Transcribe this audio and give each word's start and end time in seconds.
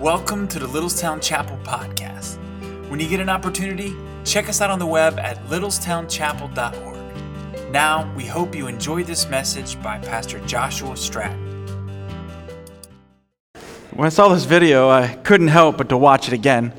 Welcome 0.00 0.48
to 0.48 0.58
the 0.58 0.66
Littlestown 0.66 1.20
Chapel 1.20 1.58
podcast. 1.62 2.38
When 2.88 2.98
you 3.00 3.06
get 3.06 3.20
an 3.20 3.28
opportunity, 3.28 3.94
check 4.24 4.48
us 4.48 4.62
out 4.62 4.70
on 4.70 4.78
the 4.78 4.86
web 4.86 5.18
at 5.18 5.36
littlestownchapel.org. 5.48 7.70
Now, 7.70 8.10
we 8.14 8.24
hope 8.24 8.54
you 8.54 8.66
enjoy 8.66 9.04
this 9.04 9.28
message 9.28 9.78
by 9.82 9.98
Pastor 9.98 10.38
Joshua 10.46 10.96
Stratton. 10.96 11.38
When 13.90 14.06
I 14.06 14.08
saw 14.08 14.28
this 14.28 14.44
video, 14.44 14.88
I 14.88 15.16
couldn't 15.16 15.48
help 15.48 15.76
but 15.76 15.90
to 15.90 15.98
watch 15.98 16.28
it 16.28 16.32
again. 16.32 16.72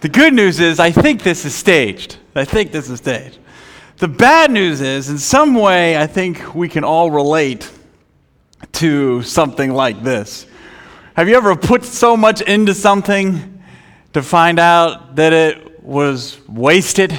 the 0.00 0.08
good 0.08 0.32
news 0.32 0.58
is, 0.58 0.80
I 0.80 0.90
think 0.90 1.22
this 1.22 1.44
is 1.44 1.54
staged. 1.54 2.16
I 2.34 2.46
think 2.46 2.72
this 2.72 2.88
is 2.88 3.00
staged. 3.00 3.40
The 3.98 4.08
bad 4.08 4.50
news 4.50 4.80
is, 4.80 5.10
in 5.10 5.18
some 5.18 5.54
way, 5.54 5.98
I 5.98 6.06
think 6.06 6.54
we 6.54 6.70
can 6.70 6.82
all 6.82 7.10
relate 7.10 7.70
to 8.76 9.22
something 9.22 9.72
like 9.72 10.02
this. 10.02 10.46
Have 11.14 11.28
you 11.28 11.36
ever 11.36 11.56
put 11.56 11.82
so 11.82 12.16
much 12.16 12.42
into 12.42 12.74
something 12.74 13.62
to 14.12 14.22
find 14.22 14.58
out 14.58 15.16
that 15.16 15.32
it 15.32 15.82
was 15.82 16.38
wasted? 16.46 17.18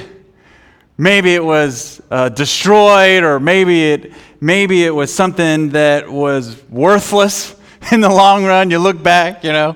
Maybe 1.00 1.34
it 1.34 1.44
was 1.44 2.02
uh, 2.12 2.30
destroyed, 2.30 3.24
or 3.24 3.40
maybe 3.40 3.92
it, 3.92 4.14
maybe 4.40 4.84
it 4.84 4.94
was 4.94 5.12
something 5.14 5.70
that 5.70 6.12
was 6.12 6.62
worthless 6.70 7.56
in 7.92 8.02
the 8.02 8.10
long 8.10 8.46
run. 8.46 8.70
You 8.70 8.78
look 8.78 9.02
back, 9.02 9.44
you 9.44 9.52
know. 9.52 9.76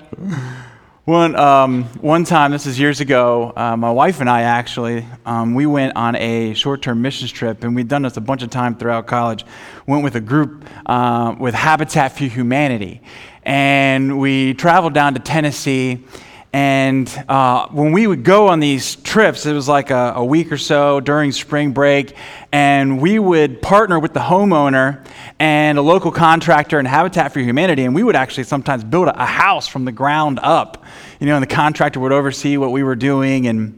One, 1.06 1.36
um, 1.36 1.86
one 2.02 2.26
time, 2.26 2.52
this 2.52 2.68
is 2.68 2.80
years 2.80 3.00
ago, 3.00 3.54
uh, 3.56 3.76
my 3.76 3.90
wife 3.90 4.22
and 4.22 4.30
I 4.30 4.44
actually, 4.44 5.04
um, 5.26 5.56
we 5.56 5.66
went 5.66 5.96
on 5.96 6.16
a 6.16 6.54
short 6.54 6.84
term 6.84 7.02
missions 7.02 7.32
trip, 7.32 7.64
and 7.64 7.76
we'd 7.76 7.88
done 7.88 8.04
this 8.04 8.18
a 8.18 8.22
bunch 8.22 8.44
of 8.44 8.52
times 8.52 8.78
throughout 8.78 9.08
college. 9.08 9.44
Went 9.88 10.04
with 10.04 10.14
a 10.14 10.22
group 10.22 10.64
uh, 10.86 11.36
with 11.40 11.56
Habitat 11.56 12.16
for 12.16 12.26
Humanity. 12.26 13.02
And 13.42 14.20
we 14.20 14.54
traveled 14.54 14.94
down 14.94 15.16
to 15.16 15.20
Tennessee. 15.20 16.06
And 16.54 17.10
uh, 17.30 17.70
when 17.70 17.94
we 17.94 18.06
would 18.06 18.24
go 18.24 18.50
on 18.50 18.60
these 18.60 18.98
trips, 18.98 19.48
it 19.48 19.54
was 19.54 19.68
like 19.70 19.90
a, 19.90 20.14
a, 20.18 20.26
week 20.26 20.52
or 20.52 20.58
so 20.58 21.00
during 21.00 21.32
spring 21.32 21.72
break, 21.72 22.14
and 22.52 23.00
we 23.00 23.20
would 23.20 23.62
partner 23.62 23.98
with 23.98 24.14
the 24.14 24.20
homeowner 24.20 25.06
and 25.40 25.78
a 25.78 25.82
local 25.82 26.12
contractor 26.12 26.78
and 26.78 26.86
Habitat 26.86 27.32
for 27.32 27.40
Humanity, 27.40 27.86
and 27.86 27.96
we 27.96 28.04
would 28.04 28.18
actually 28.18 28.44
sometimes 28.44 28.84
build 28.84 29.08
a, 29.08 29.24
a 29.24 29.26
house 29.26 29.66
from 29.70 29.86
the 29.86 29.94
ground 29.94 30.42
up. 30.44 30.81
You 31.22 31.28
know, 31.28 31.36
and 31.36 31.44
the 31.44 31.48
contractor 31.56 32.00
would 32.00 32.12
oversee 32.12 32.58
what 32.58 32.72
we 32.72 32.82
were 32.82 32.96
doing, 32.96 33.46
and 33.46 33.78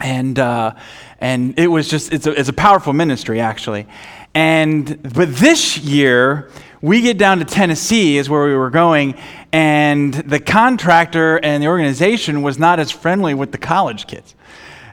and 0.00 0.38
uh, 0.38 0.76
and 1.18 1.58
it 1.58 1.66
was 1.66 1.88
just 1.88 2.12
it's 2.12 2.24
a, 2.24 2.38
it's 2.38 2.48
a 2.48 2.52
powerful 2.52 2.92
ministry 2.92 3.40
actually. 3.40 3.88
And 4.32 5.12
but 5.12 5.34
this 5.34 5.76
year 5.76 6.52
we 6.80 7.00
get 7.00 7.18
down 7.18 7.40
to 7.40 7.44
Tennessee, 7.44 8.16
is 8.16 8.30
where 8.30 8.46
we 8.46 8.54
were 8.54 8.70
going, 8.70 9.16
and 9.50 10.14
the 10.14 10.38
contractor 10.38 11.38
and 11.38 11.60
the 11.60 11.66
organization 11.66 12.42
was 12.42 12.60
not 12.60 12.78
as 12.78 12.92
friendly 12.92 13.34
with 13.34 13.50
the 13.50 13.58
college 13.58 14.06
kids. 14.06 14.36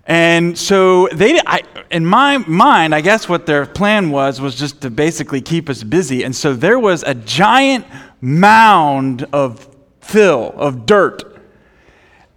And 0.08 0.58
so 0.58 1.08
they, 1.14 1.40
I, 1.46 1.62
in 1.92 2.04
my 2.04 2.40
mind, 2.40 2.96
I 2.96 3.02
guess 3.02 3.30
what 3.30 3.46
their 3.46 3.68
plan 3.68 4.10
was 4.10 4.42
was 4.42 4.56
just 4.56 4.82
to 4.82 4.90
basically 4.90 5.42
keep 5.42 5.70
us 5.70 5.84
busy. 5.84 6.24
And 6.24 6.36
so 6.36 6.56
there 6.56 6.80
was 6.80 7.04
a 7.04 7.14
giant 7.14 7.86
mound 8.22 9.28
of 9.32 9.70
fill, 10.02 10.52
of 10.58 10.88
dirt. 10.88 11.35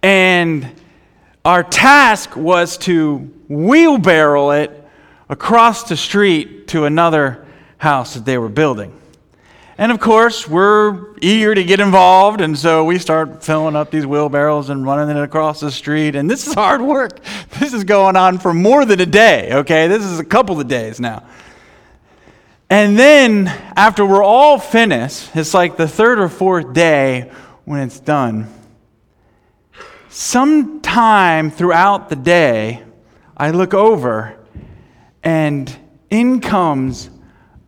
And 0.01 0.69
our 1.43 1.63
task 1.63 2.35
was 2.35 2.77
to 2.79 3.17
wheelbarrow 3.47 4.51
it 4.51 4.87
across 5.29 5.83
the 5.83 5.97
street 5.97 6.67
to 6.69 6.85
another 6.85 7.45
house 7.77 8.13
that 8.13 8.25
they 8.25 8.37
were 8.37 8.49
building. 8.49 8.99
And 9.77 9.93
of 9.93 10.01
course, 10.01 10.45
we're 10.45 11.15
eager 11.21 11.55
to 11.55 11.63
get 11.63 11.79
involved, 11.79 12.41
and 12.41 12.57
so 12.57 12.83
we 12.83 12.99
start 12.99 13.41
filling 13.41 13.77
up 13.77 13.91
these 13.91 14.05
wheelbarrows 14.05 14.69
and 14.69 14.85
running 14.85 15.15
it 15.15 15.21
across 15.21 15.61
the 15.61 15.71
street. 15.71 16.17
And 16.17 16.29
this 16.29 16.45
is 16.45 16.53
hard 16.53 16.81
work. 16.81 17.19
This 17.59 17.73
is 17.73 17.83
going 17.83 18.15
on 18.15 18.39
for 18.39 18.53
more 18.53 18.85
than 18.85 18.99
a 18.99 19.05
day, 19.05 19.49
okay? 19.51 19.87
This 19.87 20.03
is 20.03 20.19
a 20.19 20.25
couple 20.25 20.59
of 20.59 20.67
days 20.67 20.99
now. 20.99 21.23
And 22.69 22.99
then, 22.99 23.47
after 23.75 24.05
we're 24.05 24.23
all 24.23 24.59
finished, 24.59 25.29
it's 25.33 25.53
like 25.53 25.77
the 25.77 25.87
third 25.87 26.19
or 26.19 26.29
fourth 26.29 26.73
day 26.73 27.31
when 27.65 27.81
it's 27.81 27.99
done. 27.99 28.47
Sometime 30.09 31.51
throughout 31.51 32.09
the 32.09 32.15
day, 32.15 32.83
I 33.37 33.51
look 33.51 33.75
over, 33.75 34.35
and 35.23 35.73
in 36.09 36.41
comes 36.41 37.11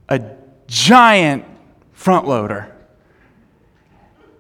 a 0.10 0.22
giant 0.66 1.46
front 1.94 2.28
loader 2.28 2.76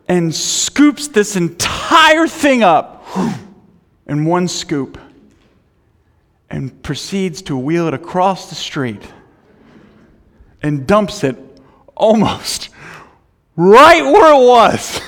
and 0.07 0.33
scoops 0.33 1.09
this 1.09 1.35
entire 1.35 2.27
thing 2.27 2.63
up 2.63 3.05
in 4.07 4.25
one 4.25 4.47
scoop 4.47 4.99
and 6.49 6.81
proceeds 6.81 7.43
to 7.43 7.55
wheel 7.55 7.87
it 7.87 7.93
across 7.93 8.49
the 8.49 8.55
street 8.55 9.01
and 10.63 10.87
dumps 10.87 11.23
it 11.23 11.37
almost 11.95 12.69
right 13.55 14.03
where 14.03 14.33
it 14.33 14.45
was. 14.45 14.99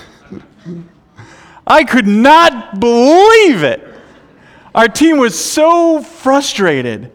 I 1.66 1.84
could 1.84 2.07
not 2.07 2.79
believe 2.79 3.63
it. 3.63 3.88
Our 4.75 4.88
team 4.88 5.18
was 5.18 5.40
so 5.40 6.01
frustrated. 6.01 7.12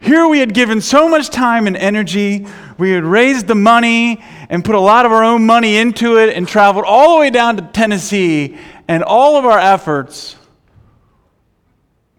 Here 0.00 0.26
we 0.26 0.38
had 0.38 0.54
given 0.54 0.80
so 0.80 1.08
much 1.08 1.28
time 1.28 1.66
and 1.66 1.76
energy. 1.76 2.46
We 2.78 2.90
had 2.90 3.04
raised 3.04 3.46
the 3.46 3.54
money 3.54 4.22
and 4.48 4.64
put 4.64 4.74
a 4.74 4.80
lot 4.80 5.04
of 5.04 5.12
our 5.12 5.24
own 5.24 5.44
money 5.44 5.76
into 5.76 6.18
it 6.18 6.34
and 6.36 6.46
traveled 6.46 6.84
all 6.86 7.14
the 7.14 7.20
way 7.20 7.30
down 7.30 7.56
to 7.56 7.62
Tennessee, 7.62 8.56
and 8.86 9.02
all 9.02 9.36
of 9.36 9.44
our 9.44 9.58
efforts 9.58 10.36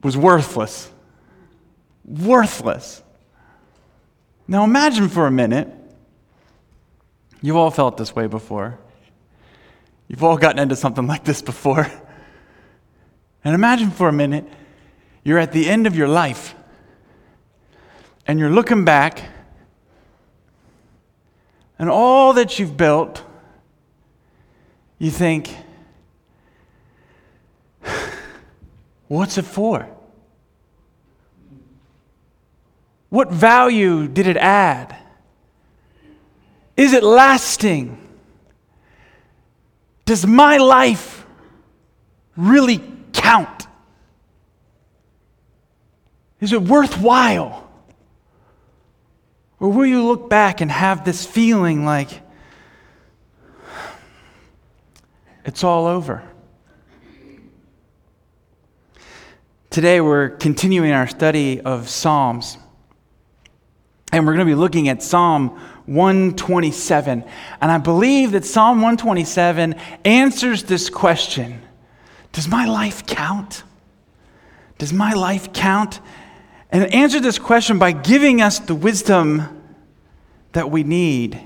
was 0.04 0.16
worthless. 0.16 0.92
Worthless. 2.06 3.02
Now 4.48 4.64
imagine 4.64 5.10
for 5.10 5.28
a 5.28 5.32
minute, 5.32 5.68
you've 7.42 7.56
all 7.56 7.72
felt 7.72 7.98
this 7.98 8.16
way 8.16 8.28
before. 8.28 8.78
You've 10.10 10.24
all 10.24 10.38
gotten 10.38 10.60
into 10.60 10.76
something 10.76 11.08
like 11.08 11.24
this 11.24 11.42
before. 11.42 11.90
And 13.46 13.56
imagine 13.56 13.92
for 13.92 14.10
a 14.10 14.14
minute, 14.14 14.46
you're 15.24 15.38
at 15.38 15.54
the 15.54 15.70
end 15.70 15.88
of 15.88 15.96
your 15.96 16.08
life 16.08 16.56
and 18.28 18.40
you're 18.40 18.50
looking 18.50 18.84
back 18.84 19.24
and 21.78 21.90
all 21.90 22.34
that 22.34 22.60
you've 22.60 22.76
built, 22.76 23.24
you 24.98 25.12
think, 25.12 25.56
what's 29.08 29.38
it 29.38 29.46
for? 29.46 29.88
What 33.10 33.32
value 33.32 34.08
did 34.08 34.28
it 34.28 34.38
add? 34.38 34.96
Is 36.76 36.94
it 36.94 37.04
lasting? 37.04 38.09
Does 40.10 40.26
my 40.26 40.58
life 40.58 41.24
really 42.36 42.82
count? 43.14 43.68
Is 46.40 46.52
it 46.52 46.64
worthwhile? 46.64 47.70
Or 49.60 49.72
will 49.72 49.86
you 49.86 50.04
look 50.04 50.28
back 50.28 50.62
and 50.62 50.72
have 50.72 51.06
this 51.06 51.28
feeling 51.28 51.86
like 51.86 52.24
it's 55.46 55.64
all 55.64 55.86
over? 55.86 56.24
Today 59.70 60.02
we're 60.02 60.30
continuing 60.30 60.92
our 60.92 61.06
study 61.06 61.62
of 61.62 61.88
Psalms. 61.88 62.58
And 64.12 64.26
we're 64.26 64.34
going 64.34 64.48
to 64.48 64.52
be 64.52 64.60
looking 64.60 64.90
at 64.90 65.04
Psalm 65.04 65.62
127. 65.90 67.24
And 67.62 67.72
I 67.72 67.78
believe 67.78 68.32
that 68.32 68.46
Psalm 68.46 68.78
127 68.78 69.74
answers 70.06 70.64
this 70.64 70.90
question 70.90 71.62
Does 72.32 72.48
my 72.48 72.66
life 72.66 73.06
count? 73.06 73.64
Does 74.78 74.94
my 74.94 75.14
life 75.14 75.52
count? 75.52 76.00
and 76.72 76.94
answer 76.94 77.20
this 77.20 77.40
question 77.40 77.80
by 77.80 77.92
giving 77.92 78.42
us 78.42 78.60
the 78.60 78.76
wisdom 78.76 79.62
that 80.52 80.70
we 80.72 80.84
need 80.84 81.42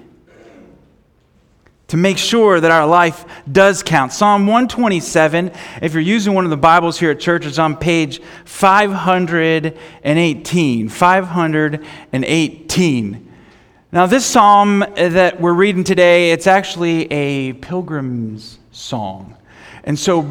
to 1.88 1.98
make 1.98 2.18
sure 2.18 2.60
that 2.60 2.72
our 2.72 2.88
life 2.88 3.24
does 3.51 3.84
count. 3.84 4.12
Psalm 4.12 4.48
127, 4.48 5.51
if 5.81 5.94
you're 5.94 6.01
using 6.01 6.34
one 6.34 6.44
of 6.44 6.50
the 6.50 6.57
Bibles 6.57 7.00
here 7.00 7.12
at 7.12 7.19
church, 7.19 7.46
it's 7.46 7.60
on 7.60 7.78
page 7.78 8.19
518. 8.46 10.89
518. 10.89 13.32
Now, 13.94 14.07
this 14.07 14.25
psalm 14.25 14.80
that 14.95 15.40
we're 15.40 15.54
reading 15.54 15.84
today, 15.84 16.31
it's 16.31 16.48
actually 16.48 17.06
a 17.12 17.54
pilgrim's 17.54 18.57
song. 18.72 19.38
And 19.84 20.00
so, 20.00 20.22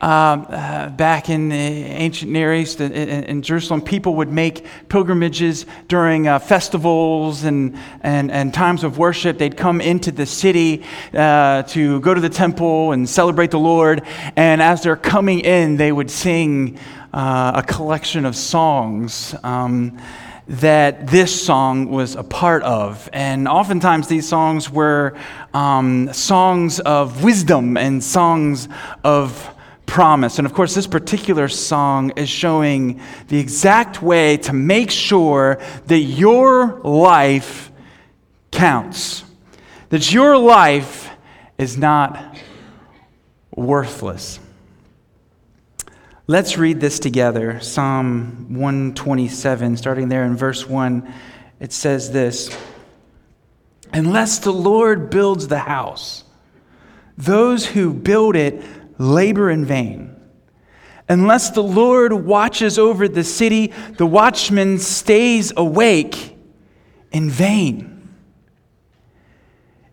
uh, 0.00 0.04
uh, 0.04 0.88
back 0.88 1.28
in 1.28 1.50
the 1.50 1.54
ancient 1.54 2.32
Near 2.32 2.54
East, 2.54 2.80
in, 2.80 2.92
in, 2.92 3.42
Jerusalem, 3.42 3.82
people 3.82 4.14
would 4.14 4.32
make 4.32 4.64
pilgrimages 4.88 5.66
during 5.86 6.28
uh, 6.28 6.38
festivals 6.38 7.44
and, 7.44 7.76
and, 8.00 8.30
and 8.30 8.54
times 8.54 8.84
of 8.84 8.96
worship. 8.96 9.36
They'd 9.36 9.54
come 9.54 9.82
into 9.82 10.12
the 10.12 10.24
city 10.24 10.82
uh, 11.12 11.64
to 11.64 12.00
go 12.00 12.14
to 12.14 12.22
the 12.22 12.30
temple 12.30 12.92
and 12.92 13.06
celebrate 13.06 13.50
the 13.50 13.58
Lord. 13.58 14.00
And 14.34 14.62
as 14.62 14.82
they're 14.82 14.96
coming 14.96 15.40
in, 15.40 15.76
they 15.76 15.92
would 15.92 16.10
sing 16.10 16.78
uh, 17.12 17.52
a 17.56 17.62
collection 17.62 18.24
of 18.24 18.34
songs. 18.34 19.34
Um, 19.44 19.98
that 20.50 21.06
this 21.06 21.44
song 21.44 21.90
was 21.90 22.16
a 22.16 22.24
part 22.24 22.64
of. 22.64 23.08
And 23.12 23.46
oftentimes 23.46 24.08
these 24.08 24.28
songs 24.28 24.68
were 24.68 25.16
um, 25.54 26.12
songs 26.12 26.80
of 26.80 27.22
wisdom 27.22 27.76
and 27.76 28.02
songs 28.02 28.68
of 29.04 29.48
promise. 29.86 30.38
And 30.38 30.46
of 30.46 30.52
course, 30.52 30.74
this 30.74 30.88
particular 30.88 31.46
song 31.46 32.10
is 32.16 32.28
showing 32.28 33.00
the 33.28 33.38
exact 33.38 34.02
way 34.02 34.38
to 34.38 34.52
make 34.52 34.90
sure 34.90 35.60
that 35.86 35.98
your 35.98 36.80
life 36.82 37.70
counts, 38.50 39.22
that 39.90 40.12
your 40.12 40.36
life 40.36 41.10
is 41.58 41.78
not 41.78 42.36
worthless. 43.54 44.40
Let's 46.30 46.56
read 46.56 46.78
this 46.78 47.00
together. 47.00 47.58
Psalm 47.58 48.54
127, 48.54 49.76
starting 49.76 50.08
there 50.08 50.22
in 50.22 50.36
verse 50.36 50.64
1, 50.64 51.12
it 51.58 51.72
says 51.72 52.12
this 52.12 52.56
Unless 53.92 54.38
the 54.38 54.52
Lord 54.52 55.10
builds 55.10 55.48
the 55.48 55.58
house, 55.58 56.22
those 57.18 57.66
who 57.66 57.92
build 57.92 58.36
it 58.36 58.62
labor 58.96 59.50
in 59.50 59.64
vain. 59.64 60.14
Unless 61.08 61.50
the 61.50 61.64
Lord 61.64 62.12
watches 62.12 62.78
over 62.78 63.08
the 63.08 63.24
city, 63.24 63.72
the 63.96 64.06
watchman 64.06 64.78
stays 64.78 65.52
awake 65.56 66.36
in 67.10 67.28
vain. 67.28 67.89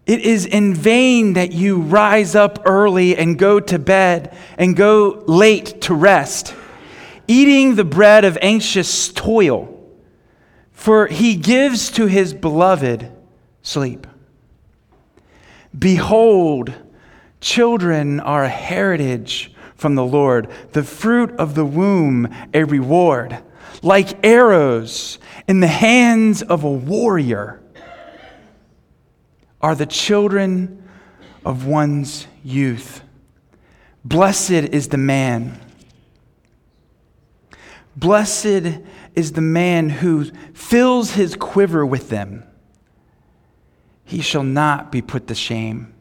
It 0.07 0.21
is 0.21 0.45
in 0.45 0.73
vain 0.73 1.33
that 1.33 1.51
you 1.51 1.81
rise 1.81 2.33
up 2.33 2.59
early 2.65 3.17
and 3.17 3.37
go 3.37 3.59
to 3.59 3.77
bed 3.77 4.35
and 4.57 4.73
go 4.73 5.21
late 5.27 5.81
to 5.81 5.93
rest, 5.93 6.55
eating 7.27 7.75
the 7.75 7.83
bread 7.83 8.23
of 8.23 8.37
anxious 8.41 9.09
toil, 9.09 9.77
for 10.71 11.07
he 11.07 11.35
gives 11.35 11.91
to 11.91 12.05
his 12.05 12.33
beloved 12.33 13.11
sleep. 13.61 14.07
Behold, 15.77 16.73
children 17.41 18.21
are 18.21 18.45
a 18.45 18.49
heritage 18.49 19.53
from 19.75 19.95
the 19.95 20.05
Lord, 20.05 20.49
the 20.71 20.83
fruit 20.83 21.31
of 21.31 21.53
the 21.53 21.65
womb, 21.65 22.33
a 22.53 22.63
reward, 22.63 23.39
like 23.83 24.25
arrows 24.25 25.19
in 25.49 25.59
the 25.59 25.67
hands 25.67 26.41
of 26.41 26.63
a 26.63 26.71
warrior 26.71 27.61
are 29.61 29.75
the 29.75 29.85
children 29.85 30.83
of 31.45 31.65
one's 31.65 32.27
youth. 32.43 33.01
Blessed 34.03 34.51
is 34.51 34.89
the 34.89 34.97
man. 34.97 35.59
Blessed 37.95 38.79
is 39.15 39.31
the 39.31 39.41
man 39.41 39.89
who 39.89 40.25
fills 40.53 41.11
his 41.11 41.35
quiver 41.35 41.85
with 41.85 42.09
them. 42.09 42.43
He 44.05 44.21
shall 44.21 44.43
not 44.43 44.91
be 44.91 45.01
put 45.01 45.27
to 45.27 45.35
shame 45.35 45.93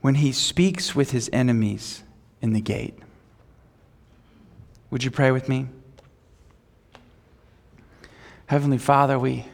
when 0.00 0.16
he 0.16 0.32
speaks 0.32 0.94
with 0.94 1.10
his 1.10 1.28
enemies 1.32 2.02
in 2.40 2.52
the 2.52 2.60
gate. 2.60 2.98
Would 4.90 5.04
you 5.04 5.10
pray 5.10 5.30
with 5.30 5.48
me? 5.48 5.66
Heavenly 8.46 8.78
Father, 8.78 9.18
we 9.18 9.46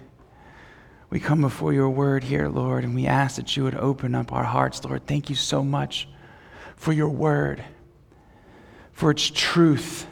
we 1.10 1.20
come 1.20 1.40
before 1.40 1.72
your 1.72 1.88
word 1.88 2.22
here, 2.25 2.49
Lord, 2.49 2.84
and 2.84 2.94
we 2.94 3.06
ask 3.06 3.37
that 3.37 3.56
you 3.56 3.64
would 3.64 3.75
open 3.75 4.14
up 4.14 4.32
our 4.32 4.44
hearts, 4.44 4.84
Lord. 4.84 5.06
Thank 5.06 5.31
you 5.31 5.37
so 5.37 5.64
much 5.64 6.06
for 6.76 6.93
your 6.93 7.08
word, 7.08 7.64
for 8.93 9.10
its 9.10 9.31
truth, 9.34 10.06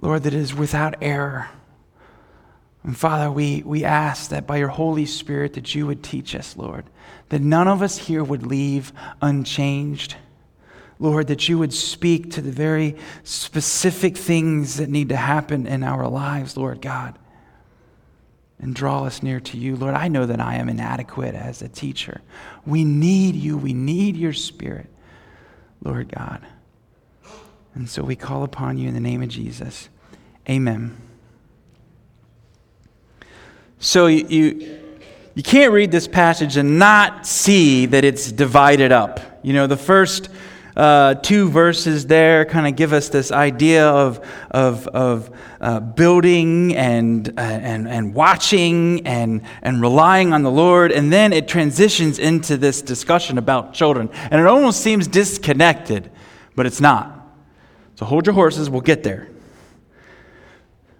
Lord, 0.00 0.24
that 0.24 0.34
is 0.34 0.52
without 0.52 0.96
error. 1.00 1.48
And 2.82 2.96
Father, 2.96 3.30
we, 3.30 3.62
we 3.64 3.84
ask 3.84 4.30
that 4.30 4.48
by 4.48 4.56
your 4.56 4.68
Holy 4.68 5.06
Spirit 5.06 5.52
that 5.52 5.72
you 5.76 5.86
would 5.86 6.02
teach 6.02 6.34
us, 6.34 6.56
Lord, 6.56 6.84
that 7.28 7.40
none 7.40 7.68
of 7.68 7.82
us 7.82 7.96
here 7.96 8.24
would 8.24 8.44
leave 8.44 8.92
unchanged. 9.20 10.16
Lord, 10.98 11.28
that 11.28 11.48
you 11.48 11.58
would 11.58 11.72
speak 11.72 12.32
to 12.32 12.40
the 12.40 12.50
very 12.50 12.96
specific 13.22 14.16
things 14.16 14.78
that 14.78 14.88
need 14.88 15.10
to 15.10 15.16
happen 15.16 15.68
in 15.68 15.84
our 15.84 16.08
lives, 16.08 16.56
Lord 16.56 16.80
God 16.80 17.16
and 18.62 18.74
draw 18.74 19.04
us 19.04 19.22
near 19.22 19.40
to 19.40 19.58
you. 19.58 19.76
Lord, 19.76 19.94
I 19.94 20.08
know 20.08 20.24
that 20.24 20.40
I 20.40 20.54
am 20.54 20.68
inadequate 20.68 21.34
as 21.34 21.60
a 21.60 21.68
teacher. 21.68 22.22
We 22.64 22.84
need 22.84 23.34
you, 23.34 23.58
we 23.58 23.74
need 23.74 24.16
your 24.16 24.32
spirit, 24.32 24.88
Lord 25.84 26.10
God. 26.14 26.46
And 27.74 27.88
so 27.88 28.02
we 28.02 28.16
call 28.16 28.44
upon 28.44 28.78
you 28.78 28.88
in 28.88 28.94
the 28.94 29.00
name 29.00 29.20
of 29.22 29.28
Jesus. 29.28 29.88
Amen. 30.48 30.96
So 33.80 34.06
you, 34.06 34.26
you, 34.28 34.80
you 35.34 35.42
can't 35.42 35.72
read 35.72 35.90
this 35.90 36.06
passage 36.06 36.56
and 36.56 36.78
not 36.78 37.26
see 37.26 37.86
that 37.86 38.04
it's 38.04 38.30
divided 38.30 38.92
up. 38.92 39.20
You 39.42 39.54
know, 39.54 39.66
the 39.66 39.76
first 39.76 40.28
uh, 40.76 41.14
two 41.14 41.48
verses 41.48 42.06
there 42.06 42.44
kind 42.44 42.66
of 42.66 42.76
give 42.76 42.92
us 42.92 43.08
this 43.08 43.30
idea 43.30 43.86
of, 43.86 44.26
of, 44.50 44.86
of 44.88 45.30
uh, 45.60 45.80
building 45.80 46.74
and, 46.74 47.28
uh, 47.28 47.40
and, 47.40 47.88
and 47.88 48.14
watching 48.14 49.06
and, 49.06 49.42
and 49.62 49.80
relying 49.82 50.32
on 50.32 50.42
the 50.42 50.50
Lord. 50.50 50.92
And 50.92 51.12
then 51.12 51.32
it 51.32 51.46
transitions 51.46 52.18
into 52.18 52.56
this 52.56 52.80
discussion 52.80 53.38
about 53.38 53.74
children. 53.74 54.08
And 54.30 54.40
it 54.40 54.46
almost 54.46 54.80
seems 54.80 55.06
disconnected, 55.06 56.10
but 56.56 56.66
it's 56.66 56.80
not. 56.80 57.18
So 57.96 58.06
hold 58.06 58.26
your 58.26 58.34
horses, 58.34 58.70
we'll 58.70 58.80
get 58.80 59.02
there. 59.02 59.28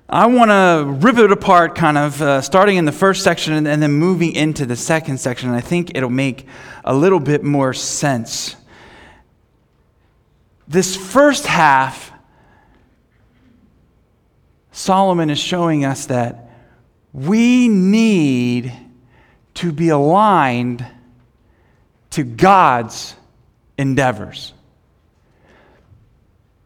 I 0.09 0.27
want 0.27 0.51
to 0.51 1.07
rip 1.07 1.17
it 1.17 1.33
apart, 1.33 1.75
kind 1.75 1.97
of 1.97 2.21
uh, 2.21 2.43
starting 2.43 2.77
in 2.77 2.85
the 2.85 2.93
first 2.93 3.25
section 3.25 3.55
and, 3.55 3.67
and 3.67 3.83
then 3.83 3.93
moving 3.93 4.33
into 4.33 4.67
the 4.67 4.77
second 4.77 5.19
section. 5.19 5.49
And 5.49 5.57
I 5.57 5.63
think 5.63 5.93
it'll 5.95 6.11
make 6.11 6.47
a 6.85 6.95
little 6.95 7.21
bit 7.21 7.43
more 7.43 7.73
sense 7.73 8.57
this 10.73 10.97
first 10.97 11.47
half, 11.47 12.13
Solomon 14.71 15.29
is 15.29 15.39
showing 15.39 15.85
us 15.85 16.07
that 16.07 16.51
we 17.13 17.69
need 17.69 18.73
to 19.55 19.71
be 19.71 19.91
aligned 19.91 20.85
to 22.11 22.25
God's 22.25 23.15
endeavors. 23.77 24.55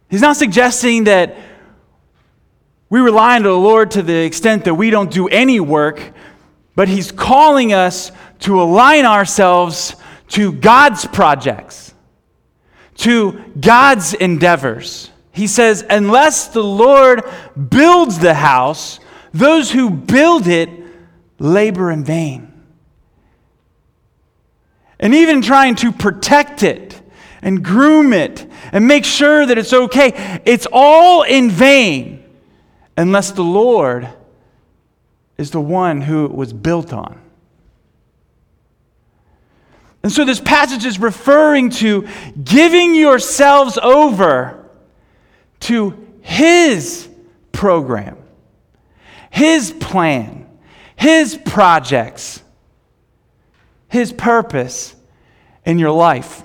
He's 0.09 0.21
not 0.21 0.37
suggesting 0.37 1.05
that 1.05 1.37
we 2.89 3.01
rely 3.01 3.35
on 3.35 3.43
the 3.43 3.51
Lord 3.51 3.91
to 3.93 4.03
the 4.03 4.25
extent 4.25 4.67
that 4.67 4.75
we 4.75 4.91
don't 4.91 5.11
do 5.11 5.27
any 5.27 5.59
work, 5.59 6.01
but 6.77 6.87
He's 6.87 7.11
calling 7.11 7.73
us 7.73 8.13
to 8.41 8.63
align 8.63 9.05
ourselves 9.05 9.97
to 10.29 10.53
God's 10.53 11.07
projects 11.07 11.93
to 12.97 13.43
God's 13.61 14.15
endeavors. 14.15 15.11
He 15.33 15.47
says, 15.47 15.85
Unless 15.89 16.49
the 16.49 16.65
Lord 16.65 17.23
builds 17.69 18.19
the 18.19 18.35
house, 18.35 19.01
those 19.33 19.71
who 19.71 19.91
build 19.91 20.47
it 20.47 20.71
labor 21.39 21.91
in 21.91 22.05
vain. 22.05 22.53
And 24.99 25.15
even 25.15 25.43
trying 25.43 25.75
to 25.77 25.93
protect 25.93 26.63
it 26.63 27.01
and 27.43 27.63
groom 27.63 28.13
it 28.13 28.47
and 28.73 28.89
make 28.89 29.05
sure 29.05 29.45
that 29.45 29.59
it's 29.59 29.73
okay, 29.73 30.41
it's 30.47 30.67
all 30.73 31.23
in 31.23 31.51
vain 31.51 32.25
unless 32.97 33.31
the 33.31 33.45
Lord 33.45 34.09
is 35.37 35.51
the 35.51 35.61
one 35.61 36.01
who 36.01 36.25
it 36.25 36.33
was 36.33 36.53
built 36.53 36.93
on. 36.93 37.21
And 40.07 40.13
so 40.13 40.25
this 40.25 40.39
passage 40.39 40.85
is 40.85 41.01
referring 41.01 41.71
to 41.71 42.07
giving 42.45 42.95
yourselves 42.95 43.77
over 43.77 44.65
to 45.59 46.07
His 46.21 47.09
program, 47.51 48.17
His 49.31 49.73
plan, 49.73 50.47
His 50.95 51.37
projects, 51.45 52.41
His 53.89 54.13
purpose 54.13 54.95
in 55.65 55.81
your 55.81 55.91
life. 55.91 56.41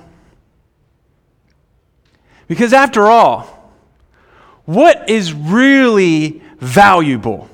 Because 2.48 2.74
after 2.74 3.06
all, 3.06 3.44
what 4.66 5.08
is 5.08 5.34
really 5.34 6.42
valuable? 6.58 7.48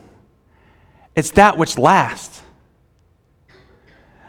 It's 1.15 1.31
that 1.31 1.57
which 1.57 1.77
lasts. 1.77 2.41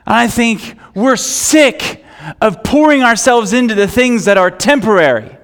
I 0.09 0.27
think 0.27 0.75
we're 0.95 1.17
sick 1.17 2.05
of 2.41 2.65
pouring 2.65 3.03
ourselves 3.03 3.53
into 3.53 3.75
the 3.75 3.87
things 3.87 4.25
that 4.25 4.39
are 4.39 4.51
temporary. 4.51 5.37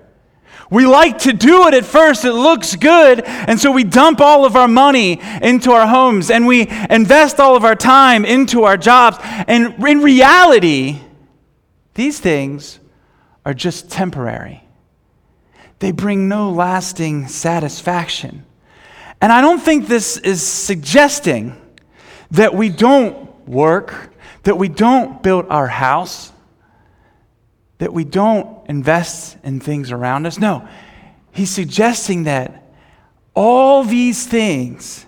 We 0.70 0.86
like 0.86 1.18
to 1.20 1.32
do 1.34 1.68
it 1.68 1.74
at 1.74 1.84
first, 1.84 2.24
it 2.24 2.32
looks 2.32 2.74
good, 2.74 3.20
and 3.20 3.60
so 3.60 3.70
we 3.70 3.84
dump 3.84 4.20
all 4.20 4.46
of 4.46 4.56
our 4.56 4.66
money 4.66 5.20
into 5.42 5.70
our 5.70 5.86
homes 5.86 6.30
and 6.30 6.46
we 6.46 6.62
invest 6.90 7.38
all 7.38 7.56
of 7.56 7.64
our 7.64 7.76
time 7.76 8.24
into 8.24 8.64
our 8.64 8.78
jobs. 8.78 9.18
And 9.22 9.84
in 9.86 10.00
reality, 10.00 10.98
these 11.92 12.18
things 12.18 12.80
are 13.44 13.54
just 13.54 13.90
temporary, 13.90 14.64
they 15.80 15.92
bring 15.92 16.28
no 16.28 16.50
lasting 16.50 17.28
satisfaction. 17.28 18.46
And 19.20 19.30
I 19.30 19.42
don't 19.42 19.60
think 19.60 19.86
this 19.86 20.16
is 20.16 20.42
suggesting 20.42 21.60
that 22.30 22.54
we 22.54 22.70
don't 22.70 23.46
work, 23.46 24.13
that 24.44 24.56
we 24.56 24.68
don't 24.68 25.22
build 25.22 25.46
our 25.48 25.66
house, 25.66 26.32
that 27.78 27.92
we 27.92 28.04
don't 28.04 28.68
invest 28.68 29.36
in 29.42 29.60
things 29.60 29.90
around 29.90 30.26
us. 30.26 30.38
No, 30.38 30.66
he's 31.32 31.50
suggesting 31.50 32.24
that 32.24 32.62
all 33.34 33.84
these 33.84 34.26
things 34.26 35.06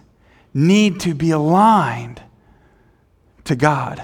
need 0.53 1.01
to 1.01 1.15
be 1.15 1.31
aligned 1.31 2.21
to 3.45 3.55
God. 3.55 4.03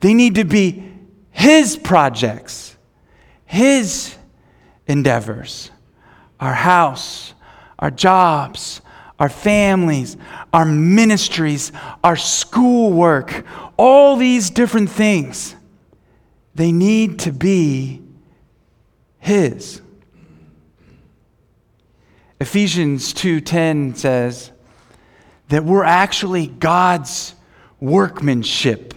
They 0.00 0.14
need 0.14 0.36
to 0.36 0.44
be 0.44 0.90
His 1.30 1.76
projects, 1.76 2.76
His 3.44 4.16
endeavors. 4.86 5.70
Our 6.40 6.54
house, 6.54 7.34
our 7.78 7.90
jobs, 7.90 8.80
our 9.18 9.28
families, 9.28 10.16
our 10.52 10.64
ministries, 10.64 11.72
our 12.04 12.16
schoolwork, 12.16 13.44
all 13.76 14.16
these 14.16 14.50
different 14.50 14.90
things 14.90 15.54
they 16.54 16.72
need 16.72 17.18
to 17.20 17.32
be 17.32 18.02
his. 19.18 19.80
Ephesians 22.40 23.12
2:10 23.12 23.94
says 23.94 24.50
that 25.48 25.64
we're 25.64 25.84
actually 25.84 26.46
God's 26.46 27.34
workmanship, 27.80 28.94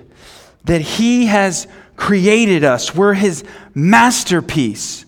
that 0.65 0.81
he 0.81 1.27
has 1.27 1.67
created 1.95 2.63
us. 2.63 2.95
We're 2.95 3.13
his 3.13 3.43
masterpiece 3.74 5.05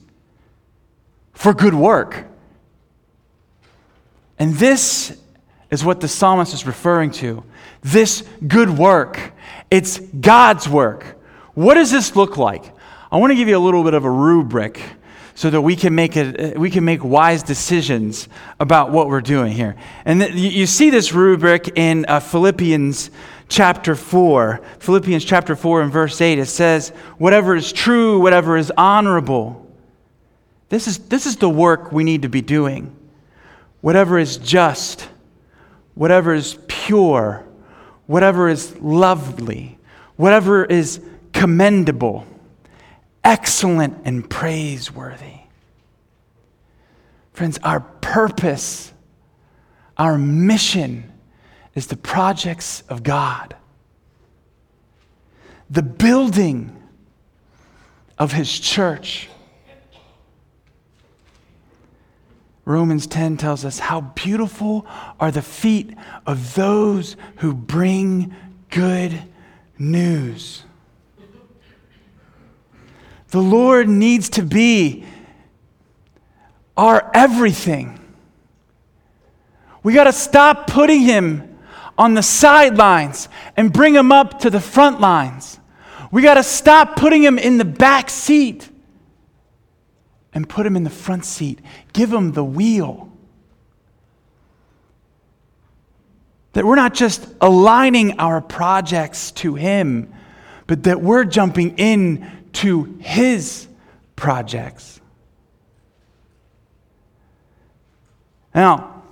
for 1.34 1.54
good 1.54 1.74
work. 1.74 2.26
And 4.38 4.56
this 4.56 5.18
is 5.72 5.84
what 5.84 6.02
the 6.02 6.08
psalmist 6.08 6.54
is 6.54 6.68
referring 6.68 7.12
to. 7.12 7.44
This 7.82 8.24
good 8.48 8.70
work. 8.70 9.34
It's 9.72 10.00
God's 10.00 10.70
work. 10.70 11.18
What 11.54 11.76
does 11.76 11.90
this 11.90 12.16
look 12.16 12.38
like? 12.38 12.64
I 13.12 13.18
want 13.18 13.32
to 13.32 13.36
give 13.36 13.48
you 13.48 13.58
a 13.58 13.60
little 13.60 13.84
bit 13.84 13.94
of 13.94 14.06
a 14.06 14.12
rubric 14.12 14.82
so 15.34 15.50
that 15.50 15.62
we 15.62 15.76
can 15.76 15.96
make 15.96 16.16
it, 16.18 16.58
we 16.58 16.70
can 16.70 16.86
make 16.86 17.04
wise 17.04 17.42
decisions 17.42 18.28
about 18.60 18.92
what 18.92 19.08
we're 19.08 19.22
doing 19.22 19.54
here. 19.54 19.76
And 20.06 20.22
th- 20.22 20.34
you 20.34 20.68
see 20.68 20.90
this 20.90 21.14
rubric 21.14 21.78
in 21.78 22.06
uh, 22.08 22.20
Philippians 22.20 23.10
chapter 23.48 23.96
4. 23.96 24.62
Philippians 24.80 25.26
chapter 25.26 25.56
4 25.56 25.82
and 25.82 25.92
verse 25.92 26.20
8 26.22 26.38
it 26.38 26.46
says, 26.46 26.90
"Whatever 27.18 27.56
is 27.56 27.72
true, 27.72 28.20
whatever 28.20 28.58
is 28.58 28.72
honorable." 28.78 29.68
This 30.70 30.88
is 30.88 31.00
this 31.00 31.26
is 31.26 31.38
the 31.38 31.50
work 31.50 31.92
we 31.92 32.04
need 32.04 32.22
to 32.22 32.30
be 32.30 32.42
doing. 32.42 32.96
Whatever 33.82 34.20
is 34.20 34.38
just, 34.38 35.10
whatever 35.96 36.34
is 36.34 36.58
pure, 36.68 37.46
whatever 38.08 38.50
is 38.50 38.76
lovely, 38.78 39.78
whatever 40.16 40.66
is 40.66 41.02
commendable, 41.34 42.26
excellent, 43.24 43.98
and 44.06 44.30
praiseworthy. 44.30 45.42
Friends, 47.34 47.58
our 47.64 47.80
purpose, 47.80 48.94
our 49.98 50.18
mission 50.18 51.12
is 51.74 51.88
the 51.88 51.98
projects 51.98 52.84
of 52.90 53.04
God, 53.04 53.56
the 55.70 55.82
building 55.82 56.76
of 58.20 58.34
His 58.34 58.60
church. 58.60 59.30
Romans 62.66 63.08
10 63.08 63.38
tells 63.38 63.66
us 63.66 63.80
how 63.80 64.02
beautiful 64.02 64.86
are 65.20 65.32
the 65.32 65.42
feet 65.42 65.96
of 66.26 66.54
those 66.56 67.16
who 67.38 67.54
bring 67.54 68.36
good 68.70 69.22
news. 69.78 70.64
The 73.30 73.42
Lord 73.42 73.90
needs 73.90 74.30
to 74.32 74.44
be 74.44 75.06
our 76.78 77.10
everything. 77.14 77.98
We 79.84 79.94
got 79.94 80.04
to 80.04 80.14
stop 80.14 80.68
putting 80.68 81.02
him 81.02 81.58
on 81.98 82.14
the 82.14 82.24
sidelines 82.24 83.28
and 83.58 83.74
bring 83.74 83.96
him 83.96 84.12
up 84.12 84.40
to 84.42 84.50
the 84.50 84.60
front 84.60 85.02
lines. 85.02 85.60
We 86.12 86.22
got 86.22 86.36
to 86.36 86.44
stop 86.44 86.96
putting 86.96 87.24
him 87.24 87.40
in 87.40 87.58
the 87.58 87.66
back 87.66 88.10
seat 88.10 88.70
and 90.34 90.48
put 90.48 90.66
him 90.66 90.76
in 90.76 90.84
the 90.84 90.90
front 90.90 91.26
seat. 91.26 91.60
Give 91.94 92.12
him 92.12 92.32
the 92.32 92.44
wheel. 92.44 93.12
That 96.54 96.66
we're 96.66 96.76
not 96.76 96.94
just 96.94 97.28
aligning 97.40 98.20
our 98.20 98.42
projects 98.42 99.32
to 99.32 99.56
him, 99.56 100.14
but 100.68 100.84
that 100.84 101.02
we're 101.02 101.24
jumping 101.24 101.78
in 101.78 102.30
to 102.54 102.98
his 103.00 103.68
projects. 104.16 105.00
Now, 108.54 109.04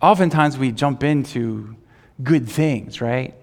oftentimes 0.00 0.56
we 0.56 0.70
jump 0.70 1.02
into 1.02 1.76
good 2.22 2.48
things, 2.48 3.00
right? 3.00 3.34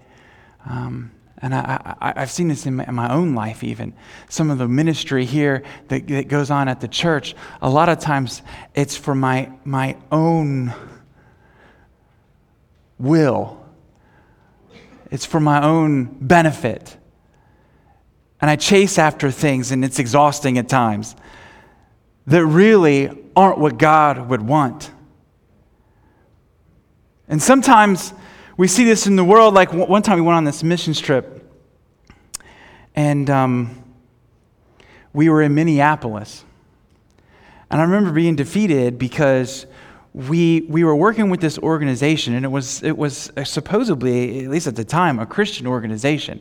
Um, 0.66 1.12
and 1.42 1.56
I, 1.56 2.14
have 2.16 2.30
seen 2.30 2.50
this 2.50 2.68
in 2.68 2.76
my, 2.76 2.86
in 2.86 2.94
my, 2.94 3.12
own 3.12 3.34
life, 3.34 3.64
even. 3.64 3.94
Some 4.30 4.52
of 4.52 4.60
the 4.60 4.68
ministry 4.68 5.26
here 5.26 5.64
that, 5.88 6.08
that 6.08 6.28
goes 6.28 6.52
on 6.52 6.68
at 6.68 6.82
the 6.82 6.88
church, 6.88 7.36
a 7.62 7.70
lot 7.70 7.90
of 7.90 8.00
times 8.00 8.44
it's 8.76 8.96
for 8.96 9.16
my, 9.16 9.52
my 9.66 9.98
own 10.12 10.74
will, 13.00 13.66
it's 15.10 15.26
for 15.26 15.40
my 15.40 15.64
own 15.64 16.16
benefit. 16.22 16.96
And 18.40 18.50
I 18.50 18.56
chase 18.56 19.00
after 19.00 19.32
things, 19.32 19.72
and 19.72 19.84
it's 19.84 19.98
exhausting 19.98 20.60
at 20.60 20.70
times, 20.70 21.16
that 22.28 22.46
really 22.46 23.10
aren't 23.36 23.58
what 23.58 23.80
God 23.80 24.30
would 24.30 24.42
want. 24.42 24.92
And 27.28 27.42
sometimes 27.42 28.14
we 28.62 28.68
see 28.68 28.84
this 28.84 29.08
in 29.08 29.16
the 29.16 29.24
world. 29.24 29.56
Like 29.56 29.74
one 29.74 30.04
time 30.04 30.18
we 30.18 30.22
went 30.22 30.38
on 30.38 30.44
this 30.44 30.62
missions 30.62 31.02
trip, 31.02 31.52
and 32.94 33.28
um, 33.28 33.84
we 35.14 35.30
were 35.30 35.42
in 35.42 35.56
Minneapolis. 35.56 36.46
And 37.72 37.82
I 37.82 37.84
remember 37.84 38.12
being 38.12 38.36
defeated 38.36 39.00
because 39.00 39.66
we, 40.14 40.62
we 40.70 40.84
were 40.84 40.96
working 40.96 41.32
with 41.32 41.42
this 41.42 41.58
organization, 41.58 42.36
and 42.36 42.46
it 42.46 42.50
was, 42.50 42.84
it 42.84 42.96
was 42.96 43.32
supposedly, 43.46 44.46
at 44.46 44.52
least 44.52 44.68
at 44.68 44.76
the 44.76 44.86
time, 44.86 45.18
a 45.18 45.26
Christian 45.26 45.66
organization. 45.66 46.40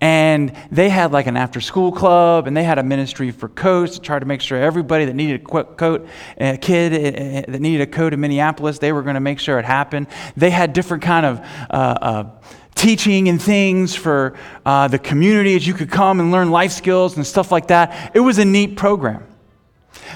And 0.00 0.54
they 0.70 0.88
had 0.88 1.12
like 1.12 1.26
an 1.26 1.36
after 1.36 1.60
school 1.60 1.92
club, 1.92 2.46
and 2.46 2.56
they 2.56 2.64
had 2.64 2.78
a 2.78 2.82
ministry 2.82 3.30
for 3.30 3.48
coats 3.48 3.96
to 3.96 4.00
try 4.00 4.18
to 4.18 4.24
make 4.24 4.40
sure 4.40 4.58
everybody 4.58 5.04
that 5.04 5.14
needed 5.14 5.42
a 5.42 5.44
coat, 5.44 6.08
a 6.38 6.56
kid 6.56 6.92
eh, 6.94 6.96
eh, 6.96 7.44
that 7.46 7.60
needed 7.60 7.82
a 7.82 7.86
coat 7.86 8.14
in 8.14 8.20
Minneapolis, 8.20 8.78
they 8.78 8.92
were 8.92 9.02
going 9.02 9.14
to 9.14 9.20
make 9.20 9.38
sure 9.38 9.58
it 9.58 9.66
happened. 9.66 10.06
They 10.36 10.50
had 10.50 10.72
different 10.72 11.02
kind 11.02 11.26
of 11.26 11.40
uh, 11.68 11.74
uh, 11.74 12.30
teaching 12.74 13.28
and 13.28 13.40
things 13.42 13.94
for 13.94 14.38
uh, 14.64 14.88
the 14.88 14.98
community 14.98 15.54
as 15.54 15.66
you 15.66 15.74
could 15.74 15.90
come 15.90 16.18
and 16.18 16.32
learn 16.32 16.50
life 16.50 16.72
skills 16.72 17.16
and 17.16 17.26
stuff 17.26 17.52
like 17.52 17.66
that. 17.66 18.12
It 18.14 18.20
was 18.20 18.38
a 18.38 18.44
neat 18.44 18.78
program. 18.78 19.26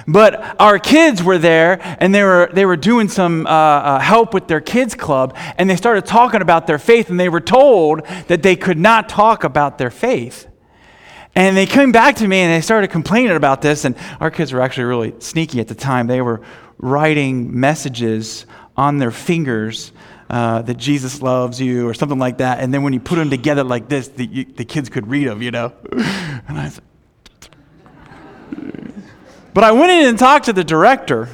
But 0.06 0.60
our 0.60 0.78
kids 0.78 1.22
were 1.22 1.38
there 1.38 1.78
and 2.00 2.14
they 2.14 2.22
were, 2.22 2.50
they 2.52 2.66
were 2.66 2.76
doing 2.76 3.08
some 3.08 3.46
uh, 3.46 3.50
uh, 3.50 3.98
help 4.00 4.34
with 4.34 4.48
their 4.48 4.60
kids' 4.60 4.94
club 4.94 5.36
and 5.56 5.68
they 5.68 5.76
started 5.76 6.04
talking 6.04 6.42
about 6.42 6.66
their 6.66 6.78
faith 6.78 7.10
and 7.10 7.18
they 7.18 7.28
were 7.28 7.40
told 7.40 8.06
that 8.28 8.42
they 8.42 8.56
could 8.56 8.78
not 8.78 9.08
talk 9.08 9.44
about 9.44 9.78
their 9.78 9.90
faith. 9.90 10.46
And 11.34 11.56
they 11.56 11.66
came 11.66 11.90
back 11.90 12.16
to 12.16 12.28
me 12.28 12.38
and 12.38 12.52
they 12.52 12.60
started 12.60 12.90
complaining 12.90 13.36
about 13.36 13.60
this. 13.60 13.84
And 13.84 13.96
our 14.20 14.30
kids 14.30 14.52
were 14.52 14.60
actually 14.60 14.84
really 14.84 15.14
sneaky 15.18 15.60
at 15.60 15.68
the 15.68 15.74
time. 15.74 16.06
They 16.06 16.20
were 16.20 16.42
writing 16.78 17.58
messages 17.58 18.46
on 18.76 18.98
their 18.98 19.10
fingers 19.10 19.92
uh, 20.30 20.62
that 20.62 20.76
Jesus 20.76 21.22
loves 21.22 21.60
you 21.60 21.88
or 21.88 21.94
something 21.94 22.18
like 22.18 22.38
that. 22.38 22.60
And 22.60 22.72
then 22.72 22.82
when 22.82 22.92
you 22.92 23.00
put 23.00 23.16
them 23.16 23.30
together 23.30 23.64
like 23.64 23.88
this, 23.88 24.08
the, 24.08 24.26
you, 24.26 24.44
the 24.44 24.64
kids 24.64 24.88
could 24.88 25.08
read 25.08 25.28
them, 25.28 25.42
you 25.42 25.50
know. 25.50 25.72
And 26.46 26.58
I 26.58 26.68
said, 26.68 26.84
but 29.54 29.64
I 29.64 29.72
went 29.72 29.90
in 29.92 30.06
and 30.06 30.18
talked 30.18 30.46
to 30.46 30.52
the 30.52 30.64
director, 30.64 31.28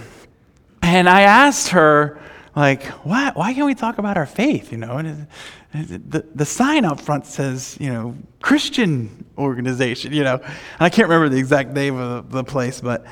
and 0.83 1.09
I 1.09 1.23
asked 1.23 1.69
her, 1.69 2.21
like, 2.55 2.85
why, 3.05 3.33
why 3.35 3.55
can't 3.55 3.67
we 3.67 3.75
talk 3.75 3.99
about 3.99 4.17
our 4.17 4.27
faith, 4.27 4.71
you 4.73 4.79
know? 4.79 4.99
And, 4.99 5.27
the, 5.73 6.27
the 6.35 6.45
sign 6.45 6.85
up 6.85 7.01
front 7.01 7.27
says, 7.27 7.77
you 7.81 7.93
know, 7.93 8.17
Christian 8.43 9.25
organization, 9.39 10.13
you 10.13 10.25
know. 10.25 10.35
And 10.35 10.81
I 10.81 10.91
can't 10.91 11.09
remember 11.09 11.29
the 11.29 11.39
exact 11.39 11.71
name 11.71 11.97
of 11.97 12.29
the, 12.29 12.39
the 12.39 12.45
place, 12.45 12.81
but, 12.81 13.07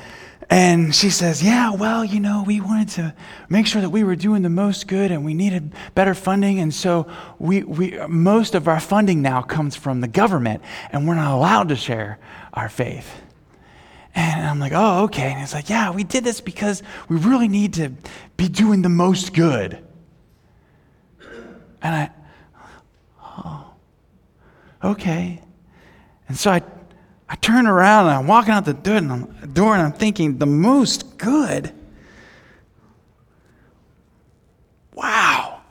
and 0.49 0.93
she 0.93 1.09
says, 1.09 1.41
yeah, 1.43 1.71
well, 1.71 2.03
you 2.03 2.19
know, 2.19 2.43
we 2.45 2.59
wanted 2.59 2.89
to 2.89 3.13
make 3.47 3.65
sure 3.65 3.81
that 3.81 3.91
we 3.91 4.03
were 4.03 4.15
doing 4.15 4.41
the 4.41 4.49
most 4.49 4.87
good 4.87 5.11
and 5.11 5.23
we 5.23 5.33
needed 5.33 5.73
better 5.95 6.13
funding. 6.13 6.59
And 6.59 6.73
so 6.73 7.07
we, 7.37 7.63
we, 7.63 7.97
most 8.07 8.55
of 8.55 8.67
our 8.67 8.79
funding 8.79 9.21
now 9.21 9.41
comes 9.41 9.75
from 9.75 10.01
the 10.01 10.07
government 10.07 10.63
and 10.91 11.07
we're 11.07 11.15
not 11.15 11.31
allowed 11.31 11.69
to 11.69 11.75
share 11.75 12.17
our 12.53 12.67
faith. 12.67 13.21
And 14.15 14.47
I'm 14.47 14.59
like, 14.59 14.71
oh, 14.75 15.03
okay. 15.03 15.31
And 15.31 15.41
it's 15.41 15.53
like, 15.53 15.69
yeah, 15.69 15.91
we 15.91 16.03
did 16.03 16.23
this 16.23 16.41
because 16.41 16.83
we 17.07 17.17
really 17.17 17.47
need 17.47 17.73
to 17.75 17.91
be 18.37 18.47
doing 18.49 18.81
the 18.81 18.89
most 18.89 19.33
good. 19.33 19.83
And 21.81 21.95
I, 21.95 22.11
oh, 23.21 23.73
okay. 24.83 25.41
And 26.27 26.37
so 26.37 26.51
I, 26.51 26.61
I 27.29 27.35
turn 27.35 27.67
around 27.67 28.07
and 28.07 28.15
I'm 28.15 28.27
walking 28.27 28.51
out 28.51 28.65
the 28.65 28.73
door 28.73 28.95
and 28.95 29.11
I'm, 29.11 29.53
door 29.53 29.73
and 29.73 29.81
I'm 29.81 29.93
thinking, 29.93 30.37
the 30.37 30.45
most 30.45 31.17
good? 31.17 31.73
Wow. 34.93 35.61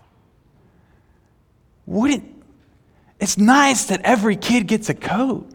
Wouldn't, 1.87 2.43
it's 3.21 3.37
nice 3.37 3.87
that 3.87 4.01
every 4.03 4.37
kid 4.37 4.67
gets 4.67 4.89
a 4.89 4.95
coat. 4.95 5.51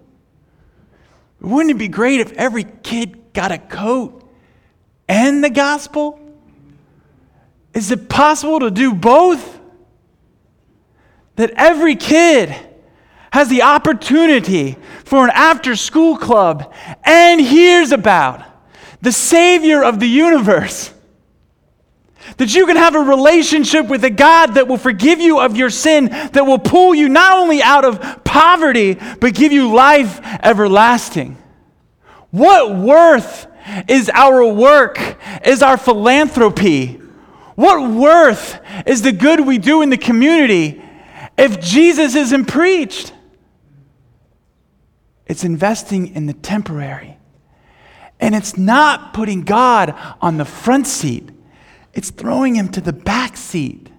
Wouldn't 1.44 1.72
it 1.72 1.78
be 1.78 1.90
great 1.90 2.22
if 2.22 2.32
every 2.34 2.64
kid 2.64 3.34
got 3.34 3.52
a 3.52 3.58
coat 3.58 4.24
and 5.10 5.44
the 5.44 5.50
gospel? 5.50 6.20
Is 7.74 7.92
it 7.92 8.08
possible 8.08 8.62
to 8.62 8.72
do 8.72 8.94
both? 8.94 9.60
That 11.36 11.52
every 11.58 11.96
kid 11.96 12.56
has 13.32 13.50
the 13.50 13.64
opportunity 13.64 14.78
for 15.04 15.26
an 15.26 15.32
after 15.34 15.76
school 15.76 16.16
club 16.16 16.74
and 17.04 17.42
hears 17.42 17.92
about 17.92 18.44
the 19.02 19.12
Savior 19.12 19.84
of 19.84 20.00
the 20.00 20.08
universe. 20.08 20.93
That 22.38 22.54
you 22.56 22.66
can 22.66 22.78
have 22.78 22.96
a 22.96 23.00
relationship 23.00 23.88
with 23.88 24.04
a 24.04 24.10
God 24.10 24.56
that 24.56 24.68
will 24.68 24.78
forgive 24.78 25.20
you 25.20 25.40
of 25.40 25.56
your 25.58 25.70
sin, 25.70 26.06
that 26.08 26.46
will 26.46 26.60
pull 26.60 26.96
you 26.96 27.10
not 27.10 27.38
only 27.38 27.62
out 27.62 27.86
of 27.86 28.24
poverty, 28.24 28.98
but 29.20 29.34
give 29.34 29.52
you 29.52 29.74
life 29.74 30.20
everlasting. 30.44 31.38
What 32.32 32.76
worth 32.76 33.48
is 33.88 34.10
our 34.14 34.46
work, 34.46 35.18
is 35.46 35.62
our 35.62 35.78
philanthropy? 35.78 37.00
What 37.56 37.92
worth 37.92 38.60
is 38.86 39.02
the 39.02 39.12
good 39.12 39.42
we 39.42 39.58
do 39.58 39.82
in 39.82 39.90
the 39.90 39.98
community 39.98 40.82
if 41.38 41.60
Jesus 41.60 42.16
isn't 42.16 42.46
preached? 42.46 43.14
It's 45.26 45.44
investing 45.44 46.16
in 46.16 46.26
the 46.26 46.34
temporary. 46.34 47.18
And 48.20 48.36
it's 48.36 48.58
not 48.58 49.14
putting 49.14 49.42
God 49.42 49.94
on 50.22 50.38
the 50.38 50.46
front 50.46 50.88
seat, 50.88 51.30
it's 51.94 52.10
throwing 52.10 52.56
him 52.56 52.70
to 52.70 52.82
the 52.82 52.94
back 52.94 53.38
seat. 53.38 53.90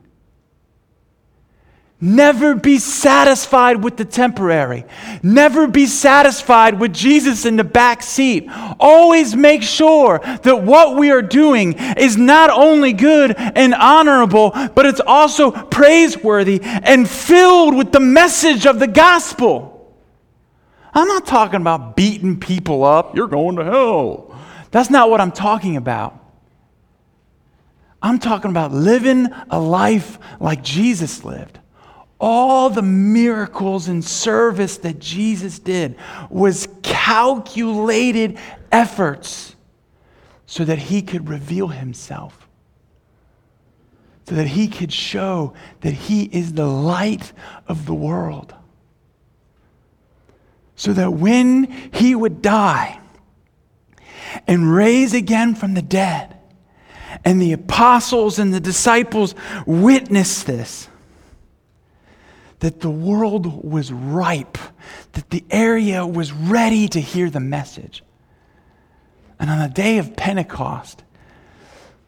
Never 2.01 2.55
be 2.55 2.79
satisfied 2.79 3.83
with 3.83 3.97
the 3.97 4.05
temporary. 4.05 4.85
Never 5.23 5.67
be 5.67 5.87
satisfied 5.87 6.79
with 6.79 6.93
Jesus 6.93 7.47
in 7.47 7.57
the 7.57 7.65
back 7.65 8.03
seat. 8.03 8.47
Always 8.79 9.35
make 9.35 9.63
sure 9.63 10.19
that 10.19 10.63
what 10.63 10.97
we 10.97 11.11
are 11.11 11.23
doing 11.23 11.73
is 11.97 12.17
not 12.19 12.51
only 12.51 12.93
good 12.93 13.35
and 13.37 13.73
honorable, 13.75 14.51
but 14.75 14.85
it's 14.85 15.01
also 15.01 15.51
praiseworthy 15.51 16.61
and 16.63 17.09
filled 17.09 17.75
with 17.75 17.93
the 17.93 18.01
message 18.01 18.67
of 18.67 18.81
the 18.81 18.89
gospel. 18.89 19.71
I'm 20.93 21.09
not 21.09 21.27
talking 21.27 21.61
about 21.61 21.97
beating 21.97 22.39
people 22.39 22.85
up. 22.85 23.17
You're 23.17 23.29
going 23.29 23.57
to 23.57 23.65
hell. 23.65 24.37
That's 24.73 24.91
not 24.91 25.09
what 25.09 25.21
I'm 25.21 25.33
talking 25.33 25.77
about. 25.77 26.24
I'm 28.05 28.19
talking 28.19 28.51
about 28.51 28.71
living 28.71 29.29
a 29.51 29.59
life 29.59 30.19
like 30.39 30.63
Jesus 30.63 31.25
lived 31.25 31.59
all 32.21 32.69
the 32.69 32.83
miracles 32.83 33.89
and 33.89 34.05
service 34.05 34.77
that 34.79 34.99
Jesus 34.99 35.59
did 35.59 35.97
was 36.29 36.69
calculated 36.83 38.39
efforts 38.71 39.57
so 40.45 40.65
that 40.65 40.79
he 40.79 41.01
could 41.01 41.29
reveal 41.31 41.69
himself, 41.69 42.47
so 44.29 44.35
that 44.35 44.49
he 44.49 44.69
could 44.69 44.93
show 44.93 45.55
that 45.81 45.93
he 45.93 46.25
is 46.25 46.53
the 46.53 46.67
light 46.67 47.33
of 47.67 47.87
the 47.87 47.95
world. 47.95 48.55
So 50.77 50.93
that 50.93 51.13
when 51.13 51.65
he 51.93 52.15
would 52.15 52.43
die 52.43 53.01
and 54.47 54.75
raise 54.75 55.15
again 55.15 55.55
from 55.55 55.73
the 55.73 55.83
dead, 55.83 56.34
and 57.25 57.41
the 57.41 57.53
apostles 57.53 58.39
and 58.39 58.53
the 58.53 58.61
disciples 58.61 59.35
witnessed 59.67 60.47
this 60.47 60.89
that 62.61 62.81
the 62.81 62.91
world 62.91 63.63
was 63.63 63.93
ripe, 63.93 64.57
that 65.13 65.29
the 65.29 65.45
area 65.51 66.07
was 66.07 66.33
ready 66.33 66.89
to 66.89 66.99
hear 66.99 67.29
the 67.29 67.41
message. 67.41 68.03
And 69.39 69.51
on 69.51 69.59
the 69.59 69.69
day 69.69 69.99
of 69.99 70.17
Pentecost, 70.17 71.05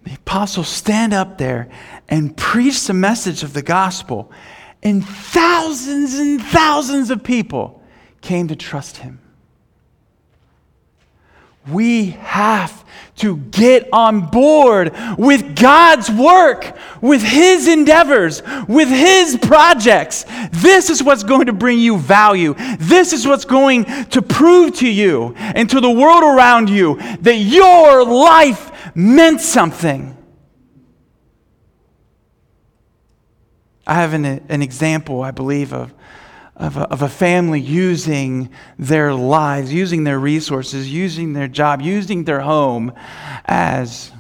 the 0.04 0.14
apostles 0.14 0.68
stand 0.68 1.12
up 1.12 1.36
there 1.36 1.68
and 2.08 2.34
preach 2.34 2.86
the 2.86 2.94
message 2.94 3.42
of 3.42 3.52
the 3.52 3.60
gospel, 3.60 4.32
and 4.82 5.04
thousands 5.04 6.14
and 6.14 6.40
thousands 6.40 7.10
of 7.10 7.22
people 7.22 7.82
came 8.22 8.48
to 8.48 8.56
trust 8.56 8.98
him. 8.98 9.20
We 11.70 12.10
have 12.10 12.84
to 13.16 13.38
get 13.38 13.88
on 13.92 14.26
board 14.26 14.94
with 15.16 15.56
God's 15.56 16.10
work, 16.10 16.76
with 17.00 17.22
His 17.22 17.66
endeavors, 17.66 18.42
with 18.68 18.88
His 18.88 19.38
projects. 19.40 20.24
This 20.52 20.90
is 20.90 21.02
what's 21.02 21.22
going 21.22 21.46
to 21.46 21.52
bring 21.52 21.78
you 21.78 21.98
value. 21.98 22.54
This 22.78 23.12
is 23.12 23.26
what's 23.26 23.46
going 23.46 23.84
to 24.06 24.22
prove 24.22 24.76
to 24.76 24.88
you 24.88 25.34
and 25.36 25.68
to 25.70 25.80
the 25.80 25.90
world 25.90 26.22
around 26.22 26.68
you 26.68 26.96
that 27.20 27.36
your 27.36 28.04
life 28.04 28.70
meant 28.94 29.40
something. 29.40 30.16
I 33.86 33.94
have 33.94 34.14
an, 34.14 34.24
an 34.24 34.62
example, 34.62 35.22
I 35.22 35.30
believe, 35.30 35.72
of 35.72 35.94
of 36.56 36.76
a, 36.76 36.82
of 36.82 37.02
a 37.02 37.08
family 37.08 37.60
using 37.60 38.50
their 38.78 39.14
lives, 39.14 39.72
using 39.72 40.04
their 40.04 40.18
resources, 40.18 40.92
using 40.92 41.32
their 41.32 41.48
job, 41.48 41.82
using 41.82 42.24
their 42.24 42.40
home 42.40 42.92
as 43.44 44.10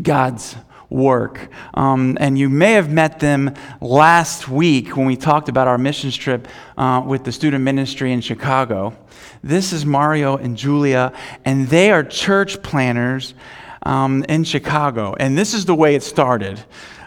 God's 0.00 0.56
work. 0.90 1.48
Um, 1.74 2.16
and 2.20 2.38
you 2.38 2.48
may 2.48 2.72
have 2.72 2.90
met 2.90 3.20
them 3.20 3.54
last 3.80 4.48
week 4.48 4.96
when 4.96 5.06
we 5.06 5.16
talked 5.16 5.48
about 5.48 5.68
our 5.68 5.78
missions 5.78 6.16
trip 6.16 6.48
uh, 6.76 7.02
with 7.04 7.24
the 7.24 7.32
student 7.32 7.64
ministry 7.64 8.12
in 8.12 8.20
Chicago. 8.20 8.96
This 9.42 9.72
is 9.72 9.84
Mario 9.84 10.36
and 10.36 10.56
Julia, 10.56 11.12
and 11.44 11.68
they 11.68 11.90
are 11.90 12.02
church 12.02 12.62
planters 12.62 13.34
um, 13.82 14.24
in 14.28 14.44
Chicago. 14.44 15.14
And 15.18 15.36
this 15.36 15.54
is 15.54 15.64
the 15.64 15.74
way 15.74 15.94
it 15.94 16.02
started. 16.02 16.62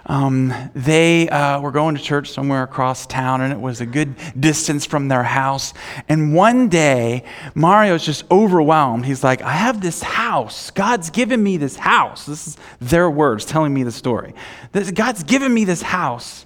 Um, 0.07 0.53
they 0.73 1.27
uh, 1.27 1.59
were 1.59 1.71
going 1.71 1.95
to 1.95 2.01
church 2.01 2.31
somewhere 2.31 2.63
across 2.63 3.05
town, 3.05 3.41
and 3.41 3.51
it 3.51 3.59
was 3.59 3.81
a 3.81 3.85
good 3.85 4.15
distance 4.39 4.85
from 4.85 5.09
their 5.09 5.23
house. 5.23 5.73
And 6.07 6.33
one 6.33 6.69
day, 6.69 7.23
Mario's 7.53 8.05
just 8.05 8.23
overwhelmed. 8.31 9.05
He's 9.05 9.23
like, 9.23 9.41
I 9.41 9.51
have 9.51 9.81
this 9.81 10.01
house. 10.01 10.71
God's 10.71 11.09
given 11.09 11.43
me 11.43 11.57
this 11.57 11.75
house. 11.75 12.25
This 12.25 12.47
is 12.47 12.57
their 12.79 13.11
words 13.11 13.43
telling 13.43 13.73
me 13.73 13.83
the 13.83 13.91
story. 13.91 14.33
This, 14.71 14.91
God's 14.91 15.23
given 15.23 15.53
me 15.53 15.65
this 15.65 15.81
house. 15.81 16.45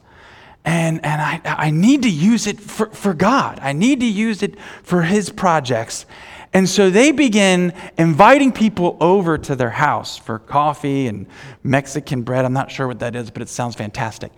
And, 0.65 1.03
and 1.05 1.21
I, 1.21 1.41
I 1.43 1.69
need 1.71 2.03
to 2.03 2.09
use 2.09 2.47
it 2.47 2.59
for, 2.59 2.87
for 2.87 3.13
God. 3.13 3.59
I 3.61 3.73
need 3.73 3.99
to 3.99 4.05
use 4.05 4.43
it 4.43 4.59
for 4.83 5.03
His 5.03 5.29
projects. 5.29 6.05
And 6.53 6.67
so 6.67 6.89
they 6.89 7.11
begin 7.11 7.73
inviting 7.97 8.51
people 8.51 8.97
over 8.99 9.37
to 9.37 9.55
their 9.55 9.69
house 9.69 10.17
for 10.17 10.37
coffee 10.37 11.07
and 11.07 11.25
Mexican 11.63 12.23
bread. 12.23 12.43
I'm 12.43 12.53
not 12.53 12.69
sure 12.69 12.87
what 12.87 12.99
that 12.99 13.15
is, 13.15 13.31
but 13.31 13.41
it 13.41 13.47
sounds 13.47 13.75
fantastic. 13.75 14.33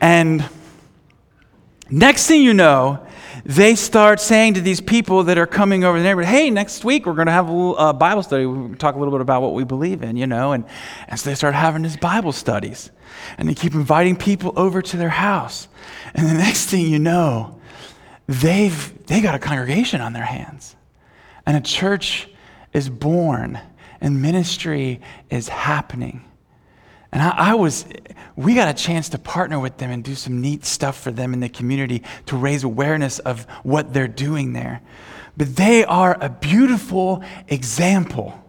And 0.00 0.46
next 1.88 2.26
thing 2.26 2.42
you 2.42 2.52
know, 2.52 3.06
they 3.44 3.74
start 3.74 4.20
saying 4.20 4.54
to 4.54 4.60
these 4.60 4.82
people 4.82 5.24
that 5.24 5.38
are 5.38 5.46
coming 5.46 5.82
over 5.82 5.96
the 5.96 6.04
neighborhood, 6.04 6.28
hey, 6.28 6.50
next 6.50 6.84
week 6.84 7.06
we're 7.06 7.14
going 7.14 7.26
to 7.26 7.32
have 7.32 7.48
a 7.48 7.52
uh, 7.52 7.92
Bible 7.94 8.22
study. 8.22 8.44
We'll 8.44 8.74
talk 8.74 8.94
a 8.94 8.98
little 8.98 9.12
bit 9.12 9.22
about 9.22 9.40
what 9.40 9.54
we 9.54 9.64
believe 9.64 10.02
in, 10.02 10.16
you 10.16 10.26
know. 10.26 10.52
And, 10.52 10.64
and 11.08 11.18
so 11.18 11.30
they 11.30 11.34
start 11.34 11.54
having 11.54 11.80
these 11.80 11.96
Bible 11.96 12.32
studies. 12.32 12.90
And 13.38 13.48
they 13.48 13.54
keep 13.54 13.72
inviting 13.72 14.16
people 14.16 14.52
over 14.56 14.82
to 14.82 14.96
their 14.98 15.08
house. 15.08 15.68
And 16.14 16.28
the 16.28 16.34
next 16.34 16.66
thing 16.66 16.86
you 16.86 16.98
know, 16.98 17.58
they've 18.26 19.06
they 19.06 19.22
got 19.22 19.34
a 19.34 19.38
congregation 19.38 20.02
on 20.02 20.12
their 20.12 20.24
hands 20.24 20.75
and 21.46 21.56
a 21.56 21.60
church 21.60 22.28
is 22.72 22.88
born 22.88 23.58
and 24.00 24.20
ministry 24.20 25.00
is 25.30 25.48
happening. 25.48 26.24
And 27.12 27.22
I, 27.22 27.30
I, 27.52 27.54
was, 27.54 27.86
we 28.34 28.54
got 28.54 28.68
a 28.68 28.74
chance 28.74 29.08
to 29.10 29.18
partner 29.18 29.58
with 29.58 29.78
them 29.78 29.90
and 29.90 30.04
do 30.04 30.14
some 30.14 30.40
neat 30.40 30.64
stuff 30.64 31.00
for 31.00 31.10
them 31.10 31.32
in 31.32 31.40
the 31.40 31.48
community 31.48 32.02
to 32.26 32.36
raise 32.36 32.64
awareness 32.64 33.20
of 33.20 33.44
what 33.62 33.94
they're 33.94 34.08
doing 34.08 34.52
there. 34.52 34.82
But 35.36 35.56
they 35.56 35.84
are 35.84 36.16
a 36.20 36.28
beautiful 36.28 37.22
example 37.48 38.42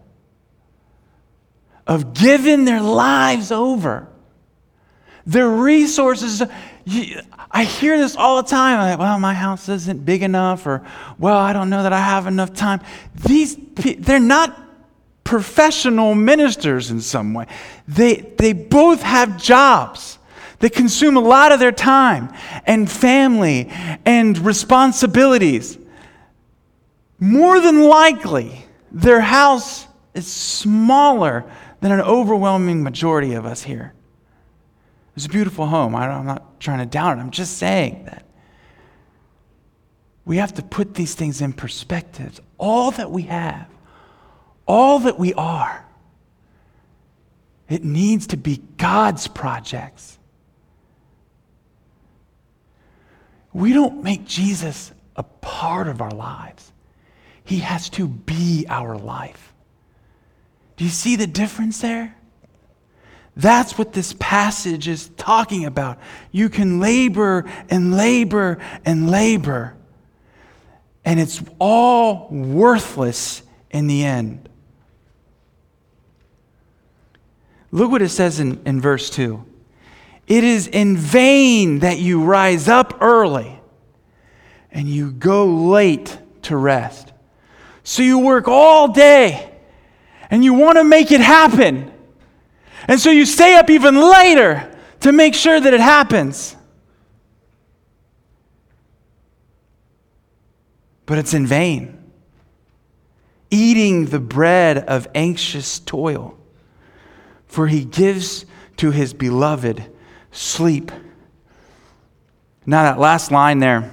of 1.86 2.14
giving 2.14 2.66
their 2.66 2.82
lives 2.82 3.52
over, 3.52 4.10
their 5.26 5.50
resources. 5.50 6.44
I 7.50 7.64
hear 7.64 7.98
this 7.98 8.16
all 8.16 8.42
the 8.42 8.48
time. 8.48 8.80
I'm 8.80 8.90
like, 8.92 9.00
well, 9.00 9.20
my 9.20 9.34
house 9.34 9.70
isn't 9.70 10.06
big 10.06 10.22
enough, 10.24 10.66
or, 10.68 10.86
well, 11.18 11.38
I 11.38 11.54
don't 11.54 11.70
know 11.70 11.84
that 11.84 11.94
I 11.94 12.00
have 12.00 12.28
enough 12.28 12.54
time. 12.54 12.82
These, 13.26 13.58
they're 14.00 14.20
not 14.20 14.58
professional 15.24 16.16
ministers 16.16 16.92
in 16.92 17.02
some 17.02 17.34
way. 17.34 17.46
They, 17.88 18.16
they 18.38 18.54
both 18.54 19.02
have 19.02 19.42
jobs 19.42 20.20
that 20.60 20.74
consume 20.74 21.18
a 21.18 21.22
lot 21.22 21.52
of 21.52 21.60
their 21.60 21.72
time 21.72 22.34
and 22.66 22.90
family 22.90 23.68
and 24.06 24.38
responsibilities. 24.40 25.78
More 27.20 27.60
than 27.60 27.84
likely, 27.84 28.66
their 28.92 29.22
house 29.22 29.88
is 30.14 30.32
smaller 30.32 31.44
than 31.82 31.92
an 31.92 32.02
overwhelming 32.02 32.84
majority 32.84 33.34
of 33.34 33.46
us 33.46 33.64
here. 33.64 33.94
It's 35.18 35.26
a 35.26 35.30
beautiful 35.30 35.66
home. 35.66 35.94
I'm 35.94 36.26
not 36.26 36.62
trying 36.62 36.80
to 36.80 36.86
doubt 36.86 37.18
it. 37.18 37.22
I'm 37.22 37.32
just 37.32 37.58
saying 37.58 38.06
that 38.06 38.24
we 40.24 40.38
have 40.38 40.54
to 40.54 40.62
put 40.64 40.94
these 40.94 41.14
things 41.14 41.42
in 41.42 41.52
perspective. 41.52 42.40
All 42.58 42.92
that 42.92 43.12
we 43.12 43.24
have 43.24 43.68
all 44.68 45.00
that 45.00 45.18
we 45.18 45.34
are, 45.34 45.86
it 47.70 47.84
needs 47.84 48.28
to 48.28 48.38
be 48.38 48.62
God's 48.78 49.28
projects. 49.28 50.20
We 53.54 53.74
don't 53.74 54.04
make 54.04 54.26
Jesus 54.26 54.92
a 55.16 55.24
part 55.24 55.88
of 55.88 56.02
our 56.02 56.12
lives, 56.12 56.72
He 57.44 57.60
has 57.60 57.90
to 57.92 58.08
be 58.08 58.66
our 58.70 58.98
life. 58.98 59.54
Do 60.76 60.84
you 60.84 60.92
see 60.92 61.16
the 61.16 61.26
difference 61.26 61.80
there? 61.80 62.17
That's 63.38 63.78
what 63.78 63.94
this 63.94 64.16
passage 64.18 64.88
is 64.88 65.10
talking 65.10 65.66
about. 65.66 66.00
You 66.32 66.50
can 66.50 66.80
labor 66.80 67.46
and 67.70 67.96
labor 67.96 68.58
and 68.84 69.12
labor, 69.12 69.76
and 71.06 71.20
it's 71.20 71.44
all 71.60 72.30
worthless 72.32 73.44
in 73.70 73.86
the 73.86 74.04
end. 74.04 74.50
Look 77.70 77.92
what 77.92 78.02
it 78.02 78.10
says 78.10 78.40
in, 78.40 78.60
in 78.66 78.82
verse 78.82 79.12
2. 79.12 79.46
It 80.26 80.44
is 80.44 80.66
in 80.66 80.98
vain 80.98 81.80
that 81.80 82.00
you 82.00 82.24
rise 82.24 82.68
up 82.68 82.98
early 83.02 83.62
and 84.72 84.88
you 84.88 85.12
go 85.12 85.46
late 85.46 86.18
to 86.44 86.58
rest. 86.58 87.14
So 87.84 88.02
you 88.02 88.18
work 88.18 88.48
all 88.48 88.88
day 88.88 89.54
and 90.32 90.44
you 90.44 90.56
want 90.56 90.80
to 90.80 90.84
make 90.84 91.12
it 91.12 91.22
happen. 91.22 91.94
And 92.88 93.00
so 93.00 93.10
you 93.10 93.26
stay 93.26 93.56
up 93.56 93.70
even 93.70 93.96
later 93.96 94.74
to 95.02 95.12
make 95.12 95.34
sure 95.34 95.60
that 95.60 95.74
it 95.74 95.82
happens. 95.82 96.56
But 101.06 101.18
it's 101.18 101.34
in 101.34 101.46
vain. 101.46 101.94
Eating 103.50 104.06
the 104.06 104.20
bread 104.20 104.78
of 104.78 105.08
anxious 105.16 105.80
toil 105.80 106.38
for 107.48 107.68
he 107.68 107.84
gives 107.86 108.46
to 108.78 108.92
his 108.92 109.14
beloved 109.14 109.84
sleep. 110.32 110.92
Now, 112.66 112.84
that 112.84 113.00
last 113.00 113.32
line 113.32 113.60
there, 113.60 113.92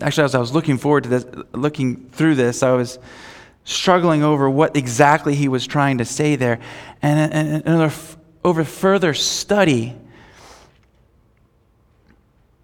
actually, 0.00 0.24
as 0.24 0.34
I 0.34 0.38
was 0.38 0.52
looking 0.52 0.78
forward 0.78 1.04
to 1.04 1.08
this, 1.08 1.26
looking 1.52 2.10
through 2.10 2.34
this, 2.34 2.62
I 2.62 2.72
was 2.72 2.98
struggling 3.68 4.22
over 4.22 4.48
what 4.48 4.76
exactly 4.76 5.34
he 5.34 5.46
was 5.46 5.66
trying 5.66 5.98
to 5.98 6.04
say 6.04 6.36
there. 6.36 6.58
And, 7.02 7.32
and, 7.32 7.66
and 7.66 7.92
over 8.42 8.64
further 8.64 9.12
study, 9.12 9.94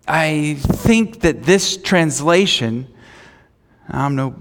I 0.08 0.54
think 0.58 1.20
that 1.20 1.42
this 1.42 1.76
translation, 1.76 2.88
I'm 3.86 4.16
no 4.16 4.34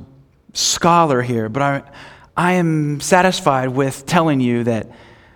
scholar 0.54 1.21
here, 1.21 1.49
but 1.49 1.62
I, 1.62 1.84
I 2.36 2.54
am 2.54 3.02
satisfied 3.02 3.69
with 3.69 4.06
telling 4.06 4.39
you 4.39 4.63
that 4.63 4.89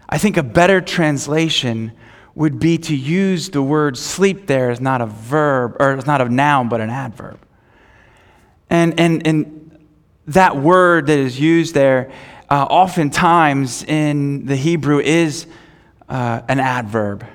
I 0.07 0.17
think 0.17 0.37
a 0.37 0.43
better 0.43 0.79
translation 0.79 1.91
would 2.35 2.57
be 2.57 2.77
to 2.77 2.95
use 2.95 3.49
the 3.49 3.61
word 3.61 3.97
sleep 3.97 4.47
there 4.47 4.69
as 4.69 4.79
not 4.79 5.01
a 5.01 5.07
verb, 5.07 5.75
or 5.79 5.93
it's 5.93 6.05
not 6.05 6.21
a 6.21 6.29
noun, 6.29 6.69
but 6.69 6.79
an 6.79 6.89
adverb. 6.89 7.39
And, 8.69 8.97
and, 8.99 9.25
and 9.25 9.56
that 10.27 10.57
word 10.57 11.07
that 11.07 11.17
is 11.17 11.39
used 11.39 11.73
there, 11.73 12.11
uh, 12.49 12.63
oftentimes 12.63 13.83
in 13.83 14.45
the 14.45 14.55
Hebrew, 14.55 14.99
is 14.99 15.47
uh, 16.09 16.41
an 16.47 16.59
adverb. 16.59 17.25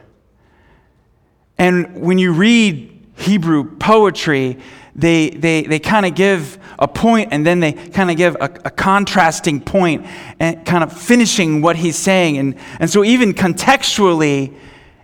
And 1.58 2.00
when 2.00 2.18
you 2.18 2.32
read 2.32 2.88
Hebrew 3.16 3.76
poetry, 3.76 4.58
they, 4.94 5.30
they, 5.30 5.62
they 5.62 5.78
kind 5.78 6.04
of 6.04 6.14
give 6.14 6.58
a 6.78 6.88
point 6.88 7.28
and 7.32 7.46
then 7.46 7.60
they 7.60 7.72
kind 7.72 8.10
of 8.10 8.16
give 8.16 8.34
a, 8.36 8.44
a, 8.64 8.70
contrasting 8.70 9.60
point 9.60 10.06
and 10.38 10.66
kind 10.66 10.82
of 10.84 10.92
finishing 10.92 11.62
what 11.62 11.76
he's 11.76 11.96
saying. 11.96 12.36
And, 12.36 12.56
and 12.78 12.90
so, 12.90 13.04
even 13.04 13.32
contextually, 13.32 14.54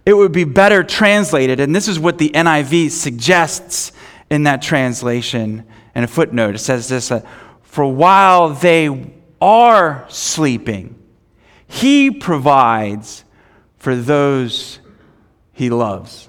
it 0.05 0.15
would 0.15 0.33
be 0.33 0.45
better 0.45 0.83
translated. 0.83 1.61
And 1.61 1.75
this 1.75 1.89
is 1.89 1.99
what 1.99 2.19
the 2.19 2.31
NIV 2.31 2.91
suggests 2.91 3.93
in 4.31 4.43
that 4.43 4.61
translation 4.61 5.65
in 5.95 6.05
a 6.05 6.07
footnote. 6.07 6.55
It 6.55 6.59
says 6.59 6.89
this 6.89 7.11
uh, 7.11 7.27
For 7.79 7.87
while 7.87 8.49
they 8.49 8.91
are 9.41 10.05
sleeping, 10.09 11.01
he 11.69 12.11
provides 12.11 13.23
for 13.77 13.95
those 13.95 14.81
he 15.53 15.71
loves. 15.71 16.29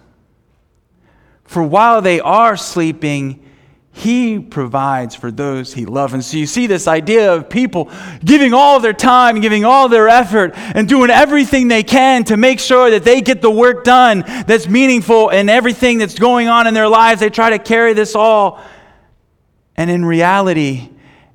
For 1.45 1.63
while 1.63 2.03
they 2.03 2.19
are 2.19 2.55
sleeping, 2.55 3.43
he 3.91 4.37
provides 4.37 5.15
for 5.15 5.31
those 5.31 5.73
he 5.73 5.87
loves. 5.87 6.13
And 6.13 6.23
so 6.23 6.37
you 6.37 6.45
see 6.45 6.67
this 6.67 6.87
idea 6.87 7.33
of 7.33 7.49
people 7.49 7.91
giving 8.23 8.53
all 8.53 8.79
their 8.79 8.93
time, 8.93 9.41
giving 9.41 9.65
all 9.65 9.89
their 9.89 10.07
effort, 10.07 10.51
and 10.55 10.87
doing 10.87 11.09
everything 11.09 11.67
they 11.67 11.81
can 11.81 12.25
to 12.25 12.37
make 12.37 12.59
sure 12.59 12.91
that 12.91 13.03
they 13.03 13.21
get 13.21 13.41
the 13.41 13.49
work 13.49 13.83
done 13.83 14.23
that's 14.45 14.67
meaningful 14.67 15.31
and 15.31 15.49
everything 15.49 15.97
that's 15.97 16.19
going 16.19 16.47
on 16.47 16.67
in 16.67 16.75
their 16.75 16.87
lives. 16.87 17.21
They 17.21 17.31
try 17.31 17.49
to 17.49 17.57
carry 17.57 17.93
this 17.93 18.13
all. 18.13 18.63
And 19.75 19.89
in 19.89 20.05
reality, 20.05 20.89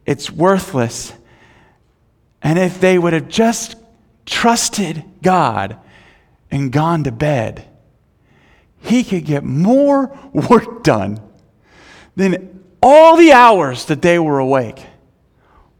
it's 0.06 0.30
worthless. 0.30 1.12
And 2.42 2.58
if 2.58 2.80
they 2.80 2.98
would 2.98 3.12
have 3.12 3.28
just 3.28 3.76
trusted 4.26 5.04
God 5.22 5.78
and 6.50 6.70
gone 6.70 7.04
to 7.04 7.12
bed, 7.12 7.66
he 8.80 9.02
could 9.02 9.24
get 9.24 9.44
more 9.44 10.16
work 10.32 10.82
done 10.84 11.20
than 12.16 12.62
all 12.82 13.16
the 13.16 13.32
hours 13.32 13.86
that 13.86 14.02
they 14.02 14.18
were 14.18 14.38
awake 14.38 14.84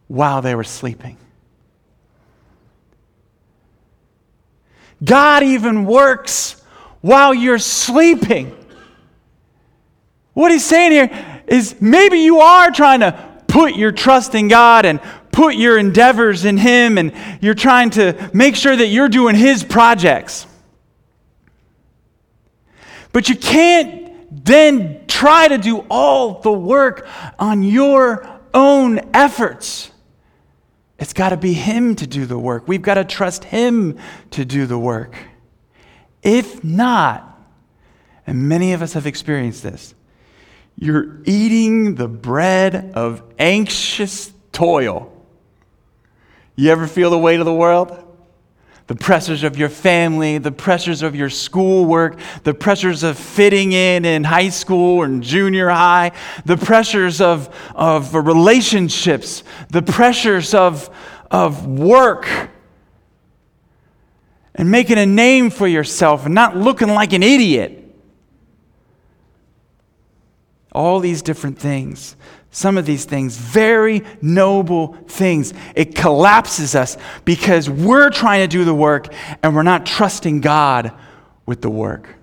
while 0.08 0.40
they 0.42 0.54
were 0.54 0.64
sleeping. 0.64 1.18
God 5.04 5.42
even 5.42 5.84
works 5.84 6.62
while 7.02 7.34
you're 7.34 7.58
sleeping. 7.58 8.56
What 10.32 10.50
he's 10.50 10.64
saying 10.64 10.92
here 10.92 11.42
is 11.46 11.80
maybe 11.80 12.20
you 12.20 12.40
are 12.40 12.70
trying 12.70 13.00
to 13.00 13.33
put 13.54 13.76
your 13.76 13.92
trust 13.92 14.34
in 14.34 14.48
God 14.48 14.84
and 14.84 15.00
put 15.30 15.54
your 15.54 15.78
endeavors 15.78 16.44
in 16.44 16.56
Him, 16.56 16.98
and 16.98 17.12
you're 17.40 17.54
trying 17.54 17.90
to 17.90 18.28
make 18.34 18.56
sure 18.56 18.74
that 18.74 18.88
you're 18.88 19.08
doing 19.08 19.36
His 19.36 19.62
projects. 19.62 20.44
But 23.12 23.28
you 23.28 23.36
can't 23.36 24.44
then 24.44 25.06
try 25.06 25.46
to 25.46 25.56
do 25.56 25.86
all 25.88 26.40
the 26.40 26.50
work 26.50 27.06
on 27.38 27.62
your 27.62 28.28
own 28.52 28.98
efforts. 29.14 29.92
It's 30.98 31.12
got 31.12 31.28
to 31.28 31.36
be 31.36 31.52
Him 31.52 31.94
to 31.94 32.08
do 32.08 32.26
the 32.26 32.38
work. 32.38 32.66
We've 32.66 32.82
got 32.82 32.94
to 32.94 33.04
trust 33.04 33.44
Him 33.44 33.98
to 34.32 34.44
do 34.44 34.66
the 34.66 34.80
work. 34.80 35.16
If 36.24 36.64
not, 36.64 37.40
and 38.26 38.48
many 38.48 38.72
of 38.72 38.82
us 38.82 38.94
have 38.94 39.06
experienced 39.06 39.62
this, 39.62 39.94
you're 40.76 41.18
eating 41.24 41.94
the 41.94 42.08
bread 42.08 42.92
of 42.94 43.22
anxious 43.38 44.32
toil. 44.52 45.10
You 46.56 46.70
ever 46.70 46.86
feel 46.86 47.10
the 47.10 47.18
weight 47.18 47.40
of 47.40 47.46
the 47.46 47.54
world? 47.54 48.04
the 48.86 48.94
pressures 48.94 49.44
of 49.44 49.56
your 49.56 49.70
family, 49.70 50.36
the 50.36 50.52
pressures 50.52 51.02
of 51.02 51.14
your 51.14 51.30
schoolwork, 51.30 52.18
the 52.42 52.52
pressures 52.52 53.02
of 53.02 53.18
fitting 53.18 53.72
in 53.72 54.04
in 54.04 54.24
high 54.24 54.50
school 54.50 55.02
and 55.04 55.22
junior 55.22 55.70
high, 55.70 56.12
the 56.44 56.56
pressures 56.56 57.20
of, 57.20 57.54
of 57.74 58.14
relationships, 58.14 59.42
the 59.70 59.80
pressures 59.80 60.52
of, 60.52 60.90
of 61.30 61.66
work. 61.66 62.28
and 64.54 64.70
making 64.70 64.98
a 64.98 65.06
name 65.06 65.50
for 65.50 65.66
yourself 65.66 66.26
and 66.26 66.34
not 66.34 66.56
looking 66.56 66.88
like 66.88 67.12
an 67.12 67.22
idiot. 67.22 67.83
All 70.74 71.00
these 71.00 71.22
different 71.22 71.58
things. 71.58 72.16
Some 72.50 72.78
of 72.78 72.86
these 72.86 73.04
things, 73.04 73.36
very 73.36 74.02
noble 74.22 74.94
things. 75.08 75.54
It 75.74 75.94
collapses 75.94 76.74
us 76.74 76.96
because 77.24 77.68
we're 77.68 78.10
trying 78.10 78.42
to 78.42 78.48
do 78.48 78.64
the 78.64 78.74
work 78.74 79.12
and 79.42 79.56
we're 79.56 79.62
not 79.62 79.86
trusting 79.86 80.40
God 80.40 80.92
with 81.46 81.62
the 81.62 81.70
work. 81.70 82.14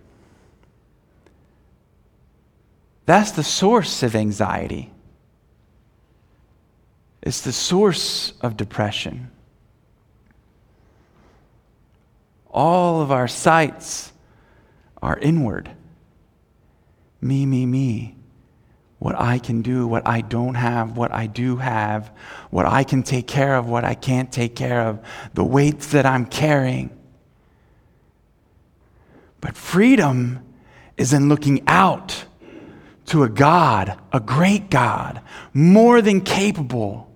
That's 3.06 3.32
the 3.32 3.44
source 3.44 4.04
of 4.04 4.16
anxiety. 4.16 4.92
It's 7.22 7.42
the 7.42 7.52
source 7.52 8.34
of 8.42 8.58
depression. 8.58 9.30
All 12.50 13.02
of 13.02 13.12
our 13.12 13.28
sights 13.28 14.12
are 15.02 15.18
inward. 15.18 15.72
Me, 17.22 17.46
me, 17.46 17.66
me. 17.66 18.16
What 19.02 19.20
I 19.20 19.40
can 19.40 19.64
do, 19.64 19.88
what 19.88 20.08
I 20.08 20.22
don't 20.22 20.54
have, 20.54 20.96
what 20.96 21.12
I 21.12 21.26
do 21.26 21.56
have, 21.56 22.12
what 22.52 22.68
I 22.68 22.84
can 22.84 23.02
take 23.02 23.26
care 23.26 23.56
of, 23.56 23.68
what 23.68 23.84
I 23.84 23.96
can't 23.96 24.32
take 24.32 24.56
care 24.56 24.82
of, 24.82 25.00
the 25.34 25.44
weights 25.44 25.88
that 25.88 26.06
I'm 26.06 26.28
carrying. 26.28 26.96
But 29.40 29.58
freedom 29.58 30.46
is 30.98 31.14
in 31.14 31.30
looking 31.30 31.64
out 31.66 32.26
to 33.08 33.24
a 33.24 33.30
God, 33.30 34.00
a 34.14 34.20
great 34.20 34.70
God, 34.70 35.20
more 35.52 36.04
than 36.04 36.22
capable, 36.22 37.12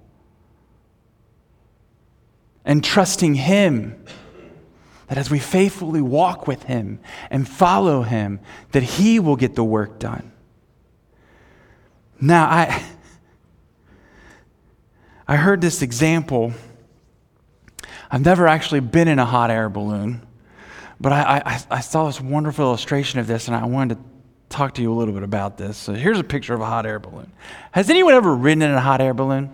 and 2.65 2.83
trusting 2.83 3.35
Him 3.35 4.03
that 5.05 5.19
as 5.19 5.29
we 5.29 5.37
faithfully 5.37 6.01
walk 6.01 6.47
with 6.47 6.63
Him 6.63 6.99
and 7.29 7.47
follow 7.47 8.01
Him, 8.01 8.39
that 8.71 8.81
He 8.81 9.19
will 9.19 9.35
get 9.35 9.53
the 9.53 9.63
work 9.63 9.99
done. 9.99 10.31
Now, 12.19 12.45
I, 12.45 12.83
I 15.27 15.35
heard 15.35 15.61
this 15.61 15.81
example. 15.81 16.53
I've 18.09 18.23
never 18.23 18.47
actually 18.47 18.81
been 18.81 19.07
in 19.07 19.19
a 19.19 19.25
hot 19.25 19.49
air 19.49 19.69
balloon, 19.69 20.25
but 20.99 21.11
I, 21.11 21.41
I, 21.45 21.77
I 21.77 21.79
saw 21.81 22.05
this 22.05 22.21
wonderful 22.21 22.65
illustration 22.65 23.19
of 23.19 23.27
this, 23.27 23.47
and 23.47 23.55
I 23.55 23.65
wanted 23.65 23.95
to 23.95 24.01
talk 24.49 24.75
to 24.75 24.81
you 24.81 24.93
a 24.93 24.95
little 24.95 25.13
bit 25.13 25.23
about 25.23 25.57
this. 25.57 25.77
So 25.77 25.93
here's 25.93 26.19
a 26.19 26.23
picture 26.23 26.53
of 26.53 26.61
a 26.61 26.65
hot 26.65 26.85
air 26.85 26.99
balloon. 26.99 27.31
Has 27.71 27.89
anyone 27.89 28.13
ever 28.13 28.33
ridden 28.33 28.61
in 28.61 28.71
a 28.71 28.79
hot 28.79 29.01
air 29.01 29.13
balloon? 29.13 29.51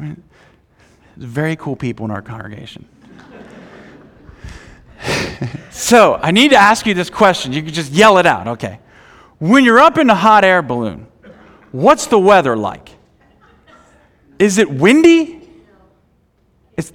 Right? 0.00 0.16
Very 1.16 1.56
cool 1.56 1.76
people 1.76 2.04
in 2.04 2.10
our 2.10 2.22
congregation. 2.22 2.88
so 5.70 6.14
I 6.14 6.30
need 6.30 6.50
to 6.50 6.56
ask 6.56 6.86
you 6.86 6.94
this 6.94 7.10
question. 7.10 7.52
You 7.52 7.62
can 7.62 7.72
just 7.72 7.92
yell 7.92 8.18
it 8.18 8.26
out, 8.26 8.48
okay? 8.48 8.80
When 9.44 9.62
you're 9.62 9.78
up 9.78 9.98
in 9.98 10.08
a 10.08 10.14
hot 10.14 10.42
air 10.42 10.62
balloon, 10.62 11.06
what's 11.70 12.06
the 12.06 12.18
weather 12.18 12.56
like? 12.56 12.88
Is 14.38 14.56
it 14.56 14.70
windy? 14.70 15.46
It's, 16.78 16.94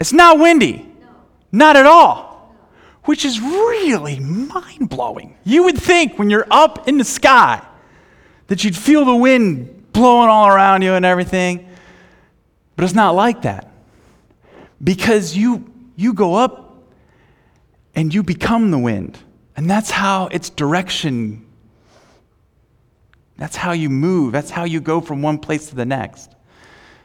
it's 0.00 0.14
not 0.14 0.38
windy. 0.38 0.90
Not 1.52 1.76
at 1.76 1.84
all. 1.84 2.56
Which 3.04 3.26
is 3.26 3.38
really 3.38 4.18
mind 4.18 4.88
blowing. 4.88 5.36
You 5.44 5.64
would 5.64 5.76
think 5.76 6.18
when 6.18 6.30
you're 6.30 6.46
up 6.50 6.88
in 6.88 6.96
the 6.96 7.04
sky 7.04 7.62
that 8.46 8.64
you'd 8.64 8.74
feel 8.74 9.04
the 9.04 9.14
wind 9.14 9.92
blowing 9.92 10.30
all 10.30 10.48
around 10.48 10.80
you 10.80 10.94
and 10.94 11.04
everything. 11.04 11.68
But 12.76 12.86
it's 12.86 12.94
not 12.94 13.14
like 13.14 13.42
that. 13.42 13.70
Because 14.82 15.36
you, 15.36 15.70
you 15.96 16.14
go 16.14 16.36
up 16.36 16.82
and 17.94 18.14
you 18.14 18.22
become 18.22 18.70
the 18.70 18.78
wind. 18.78 19.18
And 19.56 19.68
that's 19.68 19.90
how 19.90 20.26
its 20.28 20.50
direction, 20.50 21.46
that's 23.36 23.56
how 23.56 23.72
you 23.72 23.90
move, 23.90 24.32
that's 24.32 24.50
how 24.50 24.64
you 24.64 24.80
go 24.80 25.00
from 25.00 25.22
one 25.22 25.38
place 25.38 25.68
to 25.68 25.74
the 25.74 25.84
next. 25.84 26.30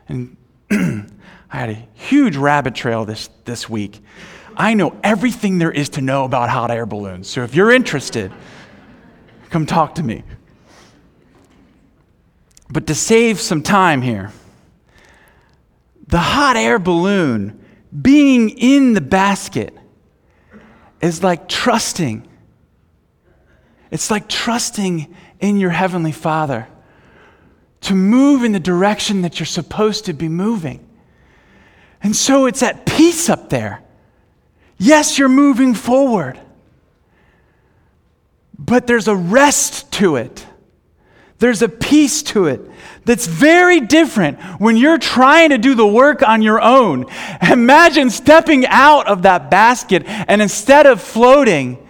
And 0.07 0.37
I 0.71 1.07
had 1.49 1.69
a 1.69 1.87
huge 1.93 2.35
rabbit 2.35 2.75
trail 2.75 3.05
this, 3.05 3.29
this 3.45 3.69
week. 3.69 4.01
I 4.57 4.73
know 4.73 4.97
everything 5.03 5.57
there 5.57 5.71
is 5.71 5.89
to 5.89 6.01
know 6.01 6.23
about 6.23 6.49
hot 6.49 6.71
air 6.71 6.85
balloons. 6.85 7.27
So 7.29 7.43
if 7.43 7.55
you're 7.55 7.71
interested, 7.71 8.31
come 9.49 9.65
talk 9.65 9.95
to 9.95 10.03
me. 10.03 10.23
But 12.69 12.87
to 12.87 12.95
save 12.95 13.39
some 13.39 13.61
time 13.61 14.01
here, 14.01 14.31
the 16.07 16.19
hot 16.19 16.55
air 16.55 16.79
balloon 16.79 17.63
being 18.01 18.49
in 18.49 18.93
the 18.93 19.01
basket 19.01 19.73
is 21.01 21.23
like 21.23 21.47
trusting. 21.47 22.27
It's 23.91 24.11
like 24.11 24.27
trusting 24.27 25.13
in 25.39 25.57
your 25.57 25.69
Heavenly 25.69 26.11
Father 26.11 26.67
to 27.81 27.93
move 27.93 28.43
in 28.43 28.51
the 28.51 28.59
direction 28.59 29.21
that 29.21 29.39
you're 29.39 29.45
supposed 29.45 30.05
to 30.05 30.13
be 30.13 30.27
moving. 30.27 30.87
And 32.01 32.15
so 32.15 32.45
it's 32.45 32.63
at 32.63 32.85
peace 32.85 33.29
up 33.29 33.49
there. 33.49 33.83
Yes, 34.77 35.17
you're 35.17 35.29
moving 35.29 35.73
forward, 35.73 36.39
but 38.57 38.87
there's 38.87 39.07
a 39.07 39.15
rest 39.15 39.91
to 39.93 40.15
it. 40.15 40.45
There's 41.37 41.61
a 41.61 41.69
peace 41.69 42.23
to 42.23 42.45
it 42.47 42.61
that's 43.03 43.27
very 43.27 43.81
different 43.81 44.39
when 44.59 44.77
you're 44.77 44.97
trying 44.97 45.49
to 45.49 45.57
do 45.57 45.75
the 45.75 45.85
work 45.85 46.23
on 46.23 46.41
your 46.41 46.61
own. 46.61 47.05
Imagine 47.41 48.09
stepping 48.09 48.65
out 48.67 49.07
of 49.07 49.23
that 49.23 49.51
basket 49.51 50.03
and 50.05 50.41
instead 50.41 50.85
of 50.85 51.01
floating, 51.01 51.84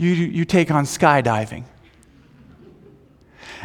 you, 0.00 0.14
you 0.14 0.44
take 0.46 0.70
on 0.70 0.84
skydiving. 0.84 1.64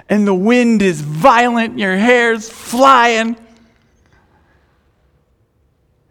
And 0.10 0.28
the 0.28 0.36
wind 0.36 0.82
is 0.82 1.00
violent, 1.00 1.80
your 1.80 1.96
hair's 1.96 2.50
flying. 2.50 3.38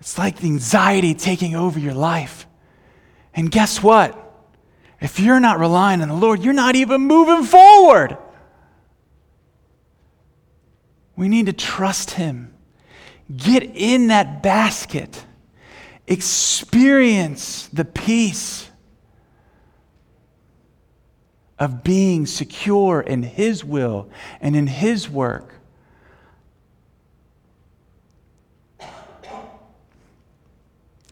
It's 0.01 0.17
like 0.17 0.39
the 0.39 0.47
anxiety 0.47 1.15
taking 1.15 1.55
over 1.55 1.79
your 1.79 1.93
life. 1.93 2.47
And 3.35 3.51
guess 3.51 3.83
what? 3.83 4.21
If 5.01 5.21
you're 5.21 5.41
not 5.41 5.61
relying 5.61 6.01
on 6.01 6.09
the 6.09 6.15
Lord, 6.15 6.43
you're 6.43 6.55
not 6.55 6.75
even 6.75 7.03
moving 7.03 7.45
forward. 7.45 8.17
We 11.17 11.29
need 11.29 11.47
to 11.47 11.53
trust 11.53 12.13
Him. 12.13 12.55
Get 13.37 13.63
in 13.63 14.07
that 14.07 14.43
basket. 14.43 15.25
Experience 16.07 17.69
the 17.69 17.85
peace 17.85 18.71
of 21.59 21.85
being 21.85 22.27
secure 22.27 23.01
in 23.01 23.23
His 23.23 23.65
will 23.65 24.09
and 24.41 24.57
in 24.57 24.67
His 24.67 25.09
work. 25.09 25.55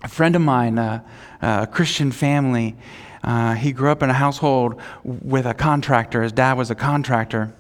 A 0.03 0.09
friend 0.09 0.35
of 0.35 0.43
mine, 0.43 0.79
uh, 0.79 1.03
a 1.41 1.67
Christian 1.67 2.11
family, 2.11 2.77
uh, 3.23 3.55
he 3.55 3.73
grew 3.73 3.91
up 3.91 4.03
in 4.03 4.11
a 4.11 4.15
household 4.15 4.81
with 5.05 5.47
a 5.47 5.55
contractor. 5.55 6.23
His 6.23 6.33
dad 6.33 6.55
was 6.55 6.71
a 6.71 6.75
contractor. 6.75 7.53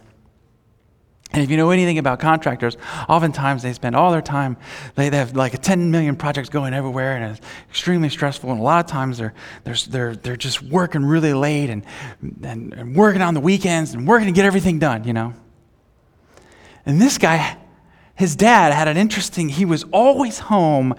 And 1.32 1.42
if 1.42 1.50
you 1.50 1.56
know 1.56 1.70
anything 1.70 1.98
about 1.98 2.20
contractors, 2.20 2.76
oftentimes 3.08 3.62
they 3.62 3.72
spend 3.72 3.96
all 3.96 4.12
their 4.12 4.20
time, 4.20 4.56
they, 4.96 5.08
have 5.10 5.34
like 5.34 5.60
10 5.60 5.90
million 5.90 6.14
projects 6.14 6.48
going 6.48 6.74
everywhere 6.74 7.16
and 7.16 7.36
it's 7.36 7.46
extremely 7.70 8.10
stressful. 8.10 8.50
And 8.50 8.60
a 8.60 8.62
lot 8.62 8.84
of 8.84 8.90
times 8.90 9.18
they're, 9.18 9.32
they're, 9.64 9.76
they're, 9.88 10.16
they're 10.16 10.36
just 10.36 10.62
working 10.62 11.04
really 11.04 11.32
late 11.32 11.70
and, 11.70 11.84
and, 12.42 12.74
and 12.74 12.94
working 12.94 13.22
on 13.22 13.34
the 13.34 13.40
weekends 13.40 13.94
and 13.94 14.06
working 14.06 14.26
to 14.26 14.32
get 14.32 14.44
everything 14.44 14.78
done, 14.78 15.04
you 15.04 15.14
know. 15.14 15.32
And 16.84 17.00
this 17.00 17.16
guy, 17.16 17.56
his 18.14 18.36
dad 18.36 18.72
had 18.72 18.88
an 18.88 18.96
interesting, 18.96 19.48
he 19.48 19.64
was 19.64 19.84
always 19.92 20.38
home 20.38 20.94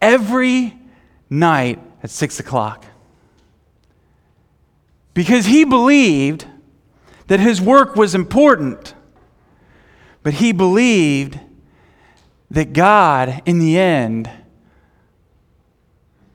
every 0.00 0.76
night 1.30 1.78
at 2.02 2.10
six 2.10 2.40
o'clock 2.40 2.84
because 5.14 5.46
he 5.46 5.64
believed 5.64 6.46
that 7.26 7.40
his 7.40 7.60
work 7.60 7.96
was 7.96 8.14
important. 8.14 8.94
But 10.26 10.34
he 10.34 10.50
believed 10.50 11.38
that 12.50 12.72
God, 12.72 13.42
in 13.46 13.60
the 13.60 13.78
end, 13.78 14.28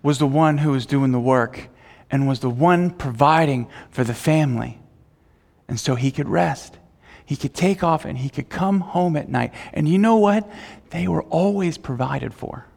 was 0.02 0.18
the 0.18 0.26
one 0.26 0.60
who 0.60 0.72
was 0.72 0.86
doing 0.86 1.12
the 1.12 1.20
work 1.20 1.68
and 2.10 2.26
was 2.26 2.40
the 2.40 2.50
one 2.50 2.92
providing 2.92 3.68
for 3.90 4.06
the 4.06 4.14
family. 4.14 4.80
And 5.68 5.78
so 5.78 5.96
he 5.96 6.10
could 6.10 6.30
rest. 6.30 6.78
He 7.26 7.36
could 7.36 7.54
take 7.54 7.84
off 7.84 8.06
and 8.06 8.18
he 8.18 8.30
could 8.30 8.48
come 8.48 8.80
home 8.80 9.18
at 9.18 9.28
night. 9.28 9.54
And 9.74 9.90
you 9.90 9.98
know 9.98 10.16
what? 10.16 10.50
They 10.92 11.10
were 11.10 11.24
always 11.24 11.78
provided 11.78 12.34
for. 12.34 12.68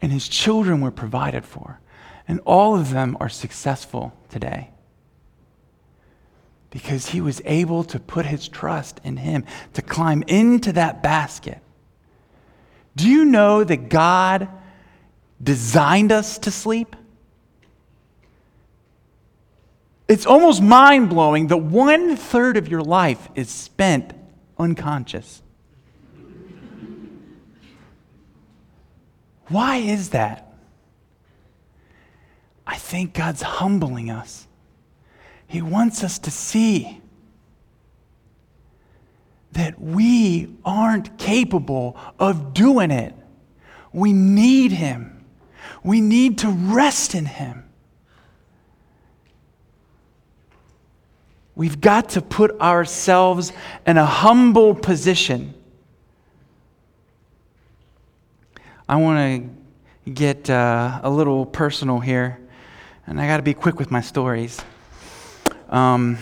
And 0.00 0.10
his 0.10 0.26
children 0.26 0.80
were 0.80 0.90
provided 0.90 1.44
for. 1.44 1.78
And 2.26 2.40
all 2.44 2.74
of 2.74 2.90
them 2.90 3.16
are 3.20 3.28
successful 3.28 4.12
today 4.28 4.72
because 6.72 7.10
he 7.10 7.20
was 7.20 7.42
able 7.44 7.84
to 7.84 8.00
put 8.00 8.24
his 8.24 8.48
trust 8.48 8.98
in 9.04 9.18
him, 9.18 9.44
to 9.74 9.82
climb 9.82 10.24
into 10.26 10.72
that 10.72 11.02
basket. 11.02 11.58
Do 12.96 13.06
you 13.08 13.26
know 13.26 13.62
that 13.62 13.90
God 13.90 14.48
designed 15.40 16.10
us 16.10 16.38
to 16.38 16.50
sleep? 16.50 16.96
It's 20.08 20.24
almost 20.24 20.62
mind 20.62 21.10
blowing 21.10 21.48
that 21.48 21.58
one 21.58 22.16
third 22.16 22.56
of 22.56 22.68
your 22.68 22.82
life 22.82 23.28
is 23.34 23.50
spent 23.50 24.14
unconscious. 24.58 25.42
Why 29.48 29.76
is 29.76 30.10
that? 30.10 30.54
I 32.66 32.76
think 32.76 33.12
God's 33.12 33.42
humbling 33.42 34.10
us. 34.10 34.46
He 35.52 35.60
wants 35.60 36.02
us 36.02 36.18
to 36.20 36.30
see 36.30 37.02
that 39.52 39.78
we 39.78 40.56
aren't 40.64 41.18
capable 41.18 41.94
of 42.18 42.54
doing 42.54 42.90
it. 42.90 43.14
We 43.92 44.14
need 44.14 44.72
Him. 44.72 45.26
We 45.84 46.00
need 46.00 46.38
to 46.38 46.48
rest 46.48 47.14
in 47.14 47.26
Him. 47.26 47.68
We've 51.54 51.82
got 51.82 52.08
to 52.10 52.22
put 52.22 52.58
ourselves 52.58 53.52
in 53.86 53.98
a 53.98 54.06
humble 54.06 54.74
position. 54.74 55.52
I 58.88 58.96
want 58.96 59.54
to 60.06 60.10
get 60.10 60.48
uh, 60.48 61.00
a 61.02 61.10
little 61.10 61.44
personal 61.44 62.00
here, 62.00 62.40
and 63.06 63.20
I 63.20 63.26
got 63.26 63.36
to 63.36 63.42
be 63.42 63.52
quick 63.52 63.78
with 63.78 63.90
my 63.90 64.00
stories. 64.00 64.58
Um, 65.72 66.18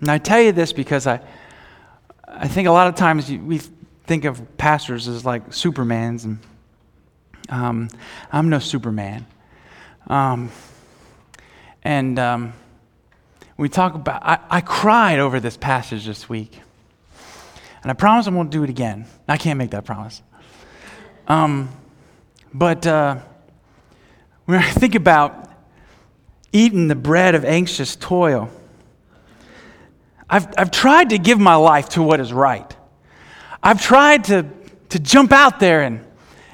and 0.00 0.10
I 0.10 0.18
tell 0.18 0.40
you 0.40 0.52
this 0.52 0.74
because 0.74 1.06
I, 1.06 1.20
I 2.28 2.46
think 2.46 2.68
a 2.68 2.70
lot 2.70 2.86
of 2.86 2.94
times 2.94 3.30
we 3.30 3.58
think 4.06 4.26
of 4.26 4.58
pastors 4.58 5.08
as 5.08 5.24
like 5.24 5.48
Supermans, 5.48 6.24
and 6.24 6.38
um, 7.48 7.88
I'm 8.30 8.50
no 8.50 8.58
Superman. 8.58 9.24
Um, 10.06 10.52
and 11.82 12.18
um, 12.18 12.52
we 13.56 13.70
talk 13.70 13.94
about, 13.94 14.22
I, 14.22 14.38
I 14.50 14.60
cried 14.60 15.18
over 15.18 15.40
this 15.40 15.56
passage 15.56 16.04
this 16.04 16.28
week. 16.28 16.60
And 17.82 17.90
I 17.90 17.94
promise 17.94 18.26
I 18.26 18.30
won't 18.30 18.50
do 18.50 18.64
it 18.64 18.70
again. 18.70 19.06
I 19.26 19.38
can't 19.38 19.58
make 19.58 19.70
that 19.70 19.84
promise. 19.84 20.22
Um, 21.26 21.70
but 22.52 22.86
uh, 22.86 23.16
when 24.44 24.58
I 24.58 24.70
think 24.70 24.94
about 24.94 25.50
eating 26.52 26.88
the 26.88 26.94
bread 26.94 27.34
of 27.34 27.46
anxious 27.46 27.96
toil, 27.96 28.50
I've, 30.28 30.46
I've 30.56 30.70
tried 30.70 31.10
to 31.10 31.18
give 31.18 31.38
my 31.38 31.54
life 31.54 31.90
to 31.90 32.02
what 32.02 32.20
is 32.20 32.32
right. 32.32 32.74
I've 33.62 33.80
tried 33.80 34.24
to, 34.24 34.46
to 34.90 34.98
jump 34.98 35.32
out 35.32 35.60
there 35.60 35.82
and, 35.82 36.04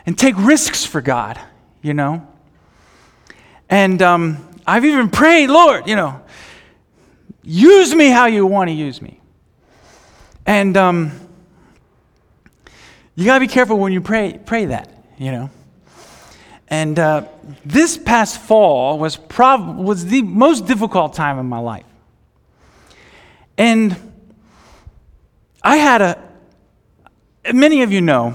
and 0.07 0.19
take 0.19 0.35
risks 0.39 0.85
for 0.85 1.01
God, 1.01 1.41
you 1.83 1.95
know? 1.95 2.27
And 3.69 4.01
um, 4.03 4.49
I've 4.67 4.85
even 4.85 5.11
prayed, 5.11 5.49
Lord, 5.49 5.89
you 5.89 5.97
know, 5.97 6.21
use 7.43 7.95
me 7.95 8.09
how 8.09 8.27
you 8.27 8.47
want 8.47 8.69
to 8.69 8.75
use 8.75 9.01
me. 9.01 9.21
And 10.47 10.77
um, 10.77 11.13
you 13.15 13.25
got 13.25 13.35
to 13.35 13.41
be 13.41 13.49
careful 13.49 13.79
when 13.79 13.93
you 13.93 14.01
pray, 14.01 14.39
pray 14.45 14.67
that, 14.67 15.05
you 15.19 15.31
know? 15.31 15.51
And 16.69 16.99
uh, 16.99 17.27
this 17.65 17.99
past 17.99 18.41
fall 18.41 18.99
was, 18.99 19.17
prob- 19.17 19.77
was 19.77 20.07
the 20.07 20.23
most 20.23 20.67
difficult 20.67 21.15
time 21.15 21.39
in 21.39 21.47
my 21.47 21.59
life. 21.59 21.85
And 23.61 23.95
I 25.63 25.77
had 25.77 26.01
a, 26.01 26.19
many 27.53 27.83
of 27.83 27.93
you 27.93 28.01
know, 28.01 28.35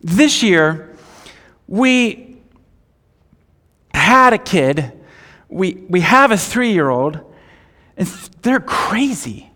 this 0.00 0.40
year 0.40 0.94
we 1.66 2.36
had 3.92 4.34
a 4.34 4.38
kid. 4.38 4.92
We, 5.48 5.84
we 5.88 6.00
have 6.02 6.30
a 6.30 6.36
three 6.36 6.70
year 6.70 6.90
old, 6.90 7.18
and 7.96 8.06
they're 8.42 8.60
crazy. 8.60 9.50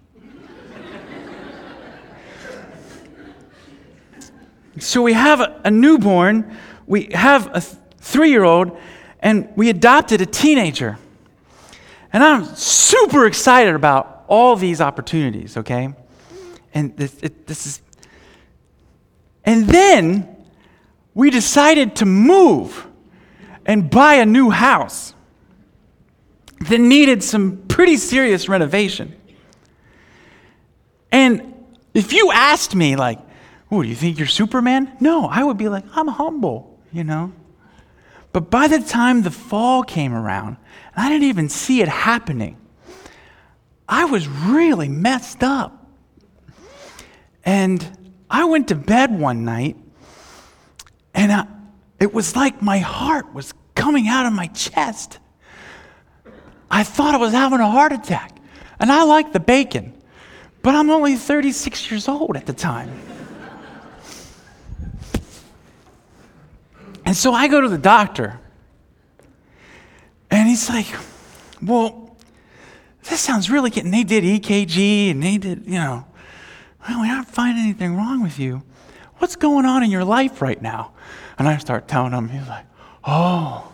so 4.80 5.02
we 5.02 5.12
have 5.12 5.38
a, 5.38 5.60
a, 5.66 5.70
newborn, 5.70 6.56
we 6.88 7.10
have 7.14 7.46
a 7.54 7.60
th- 7.60 7.76
three 7.98 8.30
year 8.30 8.42
old, 8.42 8.76
and 9.20 9.52
we 9.54 9.70
adopted 9.70 10.20
a 10.20 10.26
teenager. 10.26 10.98
And 12.12 12.24
I'm 12.24 12.44
super 12.56 13.26
excited 13.26 13.76
about 13.76 14.19
all 14.30 14.54
these 14.54 14.80
opportunities, 14.80 15.56
okay? 15.56 15.92
And 16.72 16.96
this, 16.96 17.14
it, 17.20 17.46
this 17.48 17.66
is. 17.66 17.82
And 19.44 19.66
then 19.66 20.36
we 21.14 21.30
decided 21.30 21.96
to 21.96 22.06
move 22.06 22.86
and 23.66 23.90
buy 23.90 24.14
a 24.14 24.24
new 24.24 24.50
house 24.50 25.14
that 26.68 26.78
needed 26.78 27.24
some 27.24 27.56
pretty 27.68 27.96
serious 27.96 28.48
renovation. 28.48 29.16
And 31.10 31.52
if 31.92 32.12
you 32.12 32.30
asked 32.30 32.76
me, 32.76 32.94
like, 32.94 33.18
oh, 33.72 33.82
do 33.82 33.88
you 33.88 33.96
think 33.96 34.18
you're 34.18 34.28
Superman? 34.28 34.96
No, 35.00 35.26
I 35.26 35.42
would 35.42 35.58
be 35.58 35.68
like, 35.68 35.84
I'm 35.94 36.06
humble, 36.06 36.78
you 36.92 37.02
know? 37.02 37.32
But 38.32 38.48
by 38.48 38.68
the 38.68 38.78
time 38.78 39.22
the 39.22 39.30
fall 39.32 39.82
came 39.82 40.14
around, 40.14 40.56
I 40.94 41.08
didn't 41.08 41.26
even 41.26 41.48
see 41.48 41.82
it 41.82 41.88
happening. 41.88 42.56
I 43.90 44.04
was 44.04 44.28
really 44.28 44.88
messed 44.88 45.42
up. 45.42 45.84
And 47.44 48.14
I 48.30 48.44
went 48.44 48.68
to 48.68 48.76
bed 48.76 49.18
one 49.18 49.44
night, 49.44 49.76
and 51.12 51.32
I, 51.32 51.46
it 51.98 52.14
was 52.14 52.36
like 52.36 52.62
my 52.62 52.78
heart 52.78 53.34
was 53.34 53.52
coming 53.74 54.06
out 54.06 54.26
of 54.26 54.32
my 54.32 54.46
chest. 54.46 55.18
I 56.70 56.84
thought 56.84 57.14
I 57.14 57.18
was 57.18 57.32
having 57.32 57.58
a 57.58 57.68
heart 57.68 57.92
attack. 57.92 58.36
And 58.78 58.92
I 58.92 59.02
like 59.02 59.32
the 59.32 59.40
bacon, 59.40 60.00
but 60.62 60.76
I'm 60.76 60.88
only 60.88 61.16
36 61.16 61.90
years 61.90 62.06
old 62.06 62.36
at 62.36 62.46
the 62.46 62.52
time. 62.52 62.90
and 67.04 67.16
so 67.16 67.34
I 67.34 67.48
go 67.48 67.60
to 67.60 67.68
the 67.68 67.76
doctor, 67.76 68.38
and 70.30 70.48
he's 70.48 70.68
like, 70.68 70.86
Well, 71.60 72.09
this 73.04 73.20
sounds 73.20 73.50
really 73.50 73.70
good. 73.70 73.84
And 73.84 73.94
they 73.94 74.04
did 74.04 74.24
EKG 74.24 75.10
and 75.10 75.22
they 75.22 75.38
did, 75.38 75.64
you 75.66 75.74
know, 75.74 76.06
well, 76.88 77.02
we 77.02 77.08
don't 77.08 77.28
find 77.28 77.58
anything 77.58 77.96
wrong 77.96 78.22
with 78.22 78.38
you. 78.38 78.62
What's 79.18 79.36
going 79.36 79.66
on 79.66 79.82
in 79.82 79.90
your 79.90 80.04
life 80.04 80.40
right 80.40 80.60
now? 80.60 80.92
And 81.38 81.46
I 81.48 81.58
start 81.58 81.88
telling 81.88 82.12
him, 82.12 82.28
he's 82.28 82.48
like, 82.48 82.64
oh. 83.04 83.70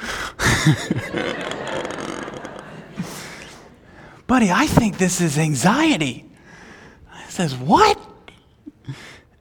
Buddy, 4.26 4.50
I 4.50 4.66
think 4.66 4.98
this 4.98 5.20
is 5.20 5.38
anxiety. 5.38 6.24
I 7.12 7.24
says, 7.28 7.54
what? 7.56 7.98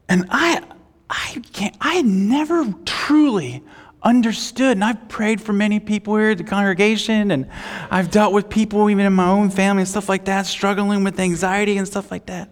And 0.09 0.25
I, 0.29 0.63
I 1.09 1.41
can't, 1.53 1.75
I 1.81 2.01
never 2.01 2.73
truly 2.85 3.63
understood. 4.08 4.78
And 4.78 4.84
I've 4.84 5.10
prayed 5.10 5.41
for 5.41 5.54
many 5.54 5.80
people 5.80 6.15
here 6.15 6.32
at 6.32 6.38
the 6.38 6.43
congregation, 6.43 7.32
and 7.32 7.50
I've 7.91 8.10
dealt 8.10 8.34
with 8.34 8.50
people, 8.50 8.89
even 8.89 9.06
in 9.06 9.13
my 9.13 9.28
own 9.28 9.50
family 9.50 9.82
and 9.82 9.89
stuff 9.89 10.08
like 10.08 10.26
that, 10.26 10.46
struggling 10.46 11.04
with 11.04 11.20
anxiety 11.20 11.78
and 11.78 11.86
stuff 11.86 12.10
like 12.10 12.28
that. 12.28 12.50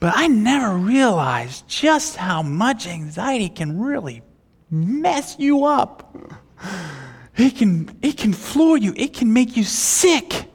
But 0.00 0.14
I 0.16 0.28
never 0.28 0.74
realized 0.76 1.68
just 1.68 2.16
how 2.16 2.42
much 2.42 2.86
anxiety 2.86 3.50
can 3.50 3.78
really 3.78 4.22
mess 4.70 5.36
you 5.38 5.66
up. 5.66 6.16
It 7.36 7.56
can, 7.56 7.98
it 8.00 8.16
can 8.16 8.32
floor 8.32 8.78
you, 8.78 8.94
it 8.96 9.12
can 9.12 9.32
make 9.32 9.56
you 9.56 9.64
sick. 9.64 10.46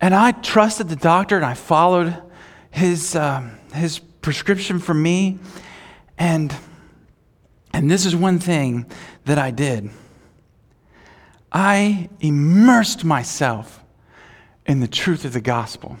And 0.00 0.14
I 0.14 0.32
trusted 0.32 0.88
the 0.88 0.96
doctor 0.96 1.36
and 1.36 1.44
I 1.44 1.54
followed 1.54 2.20
his, 2.70 3.14
um, 3.14 3.52
his 3.72 3.98
prescription 3.98 4.78
for 4.78 4.94
me. 4.94 5.38
And 6.18 6.54
and 7.72 7.90
this 7.90 8.06
is 8.06 8.14
one 8.14 8.38
thing 8.38 8.86
that 9.24 9.38
I 9.38 9.50
did 9.50 9.90
I 11.52 12.08
immersed 12.20 13.04
myself 13.04 13.82
in 14.66 14.80
the 14.80 14.88
truth 14.88 15.24
of 15.24 15.32
the 15.32 15.40
gospel. 15.40 15.98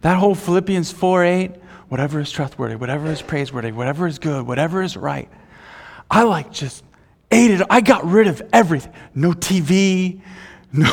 That 0.00 0.16
whole 0.16 0.34
Philippians 0.34 0.92
4 0.92 1.24
8, 1.24 1.50
whatever 1.88 2.20
is 2.20 2.30
trustworthy, 2.30 2.76
whatever 2.76 3.10
is 3.10 3.20
praiseworthy, 3.20 3.72
whatever 3.72 4.06
is 4.06 4.18
good, 4.18 4.46
whatever 4.46 4.82
is 4.82 4.96
right, 4.96 5.28
I 6.10 6.22
like 6.22 6.52
just 6.52 6.84
ate 7.30 7.50
it. 7.50 7.66
I 7.68 7.80
got 7.80 8.04
rid 8.06 8.28
of 8.28 8.40
everything. 8.52 8.92
No 9.14 9.32
TV. 9.32 10.20
No, 10.70 10.90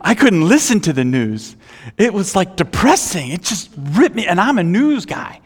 I 0.00 0.14
couldn't 0.16 0.48
listen 0.48 0.78
to 0.82 0.92
the 0.92 1.02
news. 1.02 1.56
It 1.98 2.14
was 2.14 2.36
like 2.36 2.54
depressing. 2.54 3.30
It 3.30 3.42
just 3.42 3.68
ripped 3.76 4.14
me. 4.14 4.24
And 4.24 4.40
I'm 4.40 4.56
a 4.56 4.62
news 4.62 5.04
guy. 5.04 5.40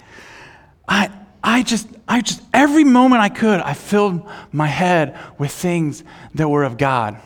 I, 0.86 1.10
I 1.46 1.62
just, 1.62 1.86
I 2.08 2.22
just, 2.22 2.42
every 2.54 2.84
moment 2.84 3.20
I 3.20 3.28
could, 3.28 3.60
I 3.60 3.74
filled 3.74 4.26
my 4.50 4.66
head 4.66 5.18
with 5.38 5.52
things 5.52 6.02
that 6.34 6.48
were 6.48 6.64
of 6.64 6.78
God. 6.78 7.18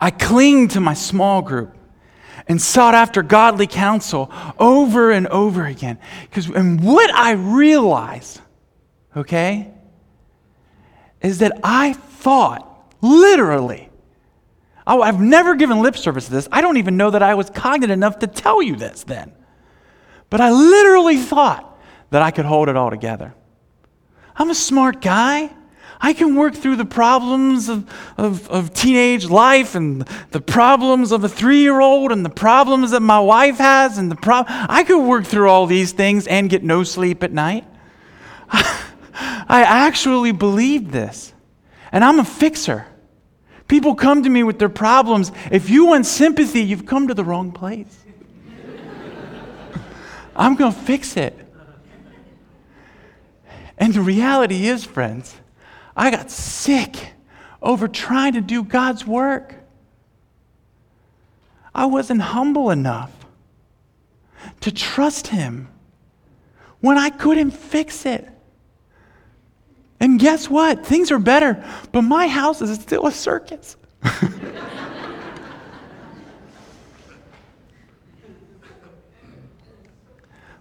I 0.00 0.10
clinged 0.12 0.70
to 0.72 0.80
my 0.80 0.94
small 0.94 1.42
group 1.42 1.76
and 2.46 2.62
sought 2.62 2.94
after 2.94 3.22
godly 3.22 3.66
counsel 3.66 4.32
over 4.60 5.10
and 5.10 5.26
over 5.26 5.66
again. 5.66 5.98
Because, 6.22 6.48
and 6.48 6.82
what 6.82 7.12
I 7.12 7.32
realized, 7.32 8.40
okay, 9.16 9.72
is 11.20 11.38
that 11.38 11.58
I 11.64 11.94
thought, 11.94 12.94
literally, 13.00 13.88
oh, 14.86 15.02
I've 15.02 15.20
never 15.20 15.56
given 15.56 15.82
lip 15.82 15.96
service 15.96 16.26
to 16.26 16.30
this. 16.30 16.48
I 16.52 16.60
don't 16.60 16.76
even 16.76 16.96
know 16.96 17.10
that 17.10 17.24
I 17.24 17.34
was 17.34 17.50
cognizant 17.50 17.92
enough 17.92 18.20
to 18.20 18.28
tell 18.28 18.62
you 18.62 18.76
this 18.76 19.02
then. 19.02 19.32
But 20.30 20.40
I 20.40 20.52
literally 20.52 21.16
thought 21.16 21.67
that 22.10 22.22
I 22.22 22.30
could 22.30 22.44
hold 22.44 22.68
it 22.68 22.76
all 22.76 22.90
together. 22.90 23.34
I'm 24.36 24.50
a 24.50 24.54
smart 24.54 25.02
guy. 25.02 25.50
I 26.00 26.12
can 26.12 26.36
work 26.36 26.54
through 26.54 26.76
the 26.76 26.84
problems 26.84 27.68
of, 27.68 27.90
of, 28.16 28.48
of 28.50 28.72
teenage 28.72 29.28
life 29.28 29.74
and 29.74 30.02
the 30.30 30.40
problems 30.40 31.10
of 31.10 31.24
a 31.24 31.28
three 31.28 31.60
year 31.60 31.80
old 31.80 32.12
and 32.12 32.24
the 32.24 32.30
problems 32.30 32.92
that 32.92 33.00
my 33.00 33.18
wife 33.18 33.58
has 33.58 33.98
and 33.98 34.10
the 34.10 34.16
pro- 34.16 34.44
I 34.46 34.84
could 34.84 35.04
work 35.04 35.26
through 35.26 35.50
all 35.50 35.66
these 35.66 35.90
things 35.92 36.28
and 36.28 36.48
get 36.48 36.62
no 36.62 36.84
sleep 36.84 37.24
at 37.24 37.32
night. 37.32 37.64
I 38.50 39.62
actually 39.62 40.30
believed 40.30 40.92
this. 40.92 41.32
And 41.90 42.04
I'm 42.04 42.20
a 42.20 42.24
fixer. 42.24 42.86
People 43.66 43.94
come 43.94 44.22
to 44.22 44.30
me 44.30 44.44
with 44.44 44.58
their 44.58 44.68
problems. 44.68 45.32
If 45.50 45.68
you 45.68 45.86
want 45.86 46.06
sympathy, 46.06 46.62
you've 46.62 46.86
come 46.86 47.08
to 47.08 47.14
the 47.14 47.24
wrong 47.24 47.50
place. 47.50 48.04
I'm 50.36 50.54
going 50.54 50.72
to 50.72 50.78
fix 50.78 51.16
it. 51.16 51.36
And 53.78 53.94
the 53.94 54.02
reality 54.02 54.66
is, 54.66 54.84
friends, 54.84 55.34
I 55.96 56.10
got 56.10 56.30
sick 56.30 57.12
over 57.62 57.88
trying 57.88 58.34
to 58.34 58.40
do 58.40 58.62
God's 58.64 59.06
work. 59.06 59.54
I 61.74 61.86
wasn't 61.86 62.20
humble 62.20 62.70
enough 62.70 63.12
to 64.60 64.72
trust 64.72 65.28
Him 65.28 65.68
when 66.80 66.98
I 66.98 67.08
couldn't 67.10 67.52
fix 67.52 68.04
it. 68.04 68.28
And 70.00 70.18
guess 70.18 70.50
what? 70.50 70.84
Things 70.84 71.10
are 71.10 71.18
better, 71.18 71.64
but 71.92 72.02
my 72.02 72.28
house 72.28 72.60
is 72.60 72.80
still 72.80 73.06
a 73.06 73.12
circus. 73.12 73.76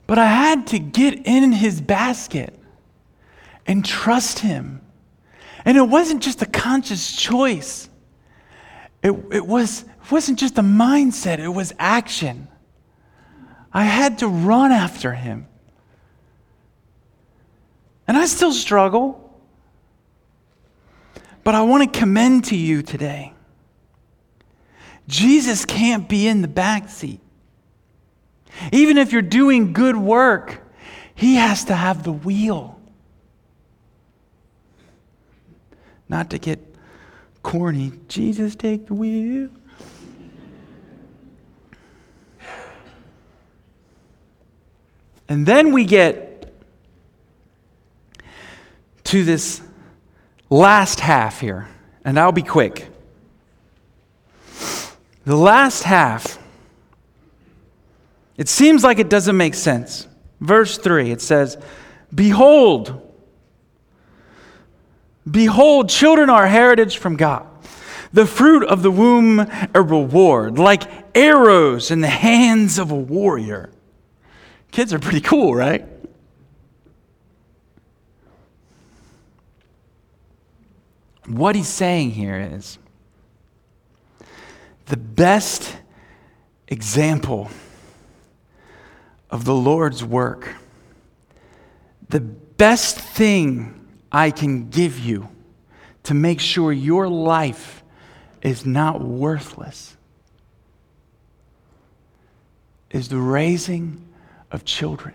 but 0.08 0.18
I 0.18 0.26
had 0.26 0.68
to 0.68 0.80
get 0.80 1.26
in 1.26 1.52
his 1.52 1.82
basket 1.82 2.57
and 3.68 3.84
trust 3.86 4.40
him. 4.40 4.82
And 5.66 5.78
it 5.78 5.88
wasn't 5.88 6.24
just 6.24 6.42
a 6.42 6.46
conscious 6.46 7.16
choice, 7.16 7.90
it, 9.04 9.12
it, 9.32 9.46
was, 9.46 9.84
it 9.84 10.12
wasn't 10.12 10.40
just 10.40 10.58
a 10.58 10.62
mindset, 10.62 11.40
it 11.40 11.50
was 11.50 11.74
action. 11.78 12.48
I 13.74 13.84
had 13.84 14.20
to 14.20 14.28
run 14.28 14.72
after 14.72 15.14
him. 15.14 15.48
And 18.08 18.18
I 18.18 18.26
still 18.26 18.54
struggle. 18.54 19.24
But 21.44 21.54
I 21.54 21.62
want 21.62 21.94
to 21.94 22.00
commend 22.00 22.46
to 22.46 22.56
you 22.58 22.82
today 22.82 23.34
Jesus 25.08 25.64
can't 25.64 26.10
be 26.10 26.28
in 26.28 26.42
the 26.42 26.48
back 26.48 26.90
seat. 26.90 27.22
Even 28.72 28.98
if 28.98 29.12
you're 29.12 29.22
doing 29.22 29.74
good 29.74 29.96
work, 29.96 30.62
he 31.16 31.36
has 31.36 31.66
to 31.66 31.76
have 31.76 32.04
the 32.04 32.12
wheel. 32.12 32.77
Not 36.10 36.30
to 36.30 36.38
get 36.38 36.60
corny, 37.44 37.92
Jesus, 38.08 38.56
take 38.56 38.88
the 38.88 38.94
wheel. 38.94 39.50
And 45.30 45.46
then 45.46 45.74
we 45.74 45.84
get 45.84 46.54
to 49.06 49.24
this 49.24 49.62
last 50.50 51.00
half 51.00 51.40
here, 51.40 51.68
and 52.04 52.18
I'll 52.20 52.32
be 52.32 52.44
quick. 52.44 52.88
The 55.26 55.36
last 55.36 55.84
half, 55.84 56.40
it 58.38 58.48
seems 58.48 58.84
like 58.84 59.00
it 59.00 59.10
doesn't 59.10 59.36
make 59.36 59.54
sense. 59.54 60.08
Verse 60.40 60.78
3, 60.78 61.12
it 61.12 61.22
says, 61.22 61.58
Behold, 62.14 63.07
behold, 65.30 65.90
children 65.90 66.30
are 66.30 66.48
heritage 66.48 66.98
from 66.98 67.16
God. 67.16 67.46
The 68.14 68.26
fruit 68.26 68.64
of 68.64 68.84
the 68.84 68.92
womb, 68.92 69.40
a 69.74 69.82
reward, 69.82 70.58
like 70.58 70.84
arrows 71.16 71.92
in 71.92 72.02
the 72.02 72.08
hands 72.08 72.80
of 72.80 72.92
a 72.92 72.96
warrior. 72.96 73.70
Kids 74.72 74.94
are 74.94 75.00
pretty 75.00 75.22
cool, 75.22 75.54
right? 75.54 75.86
What 81.26 81.56
he's 81.56 81.68
saying 81.68 82.12
here 82.12 82.40
is 82.54 82.78
the 84.86 84.98
best 84.98 85.78
example 86.70 87.50
of 89.30 89.44
the 89.44 89.54
Lord's 89.54 90.04
work, 90.04 90.56
the 92.08 92.22
best 92.22 92.98
thing 92.98 93.87
I 94.18 94.32
can 94.32 94.70
give 94.70 94.98
you 94.98 95.30
to 96.06 96.16
make 96.16 96.40
sure 96.40 96.74
your 96.74 97.08
life 97.08 97.84
is 98.42 98.66
not 98.66 99.00
worthless 99.00 99.96
is 102.90 103.10
the 103.10 103.20
raising 103.20 104.08
of 104.50 104.66
children. 104.66 105.14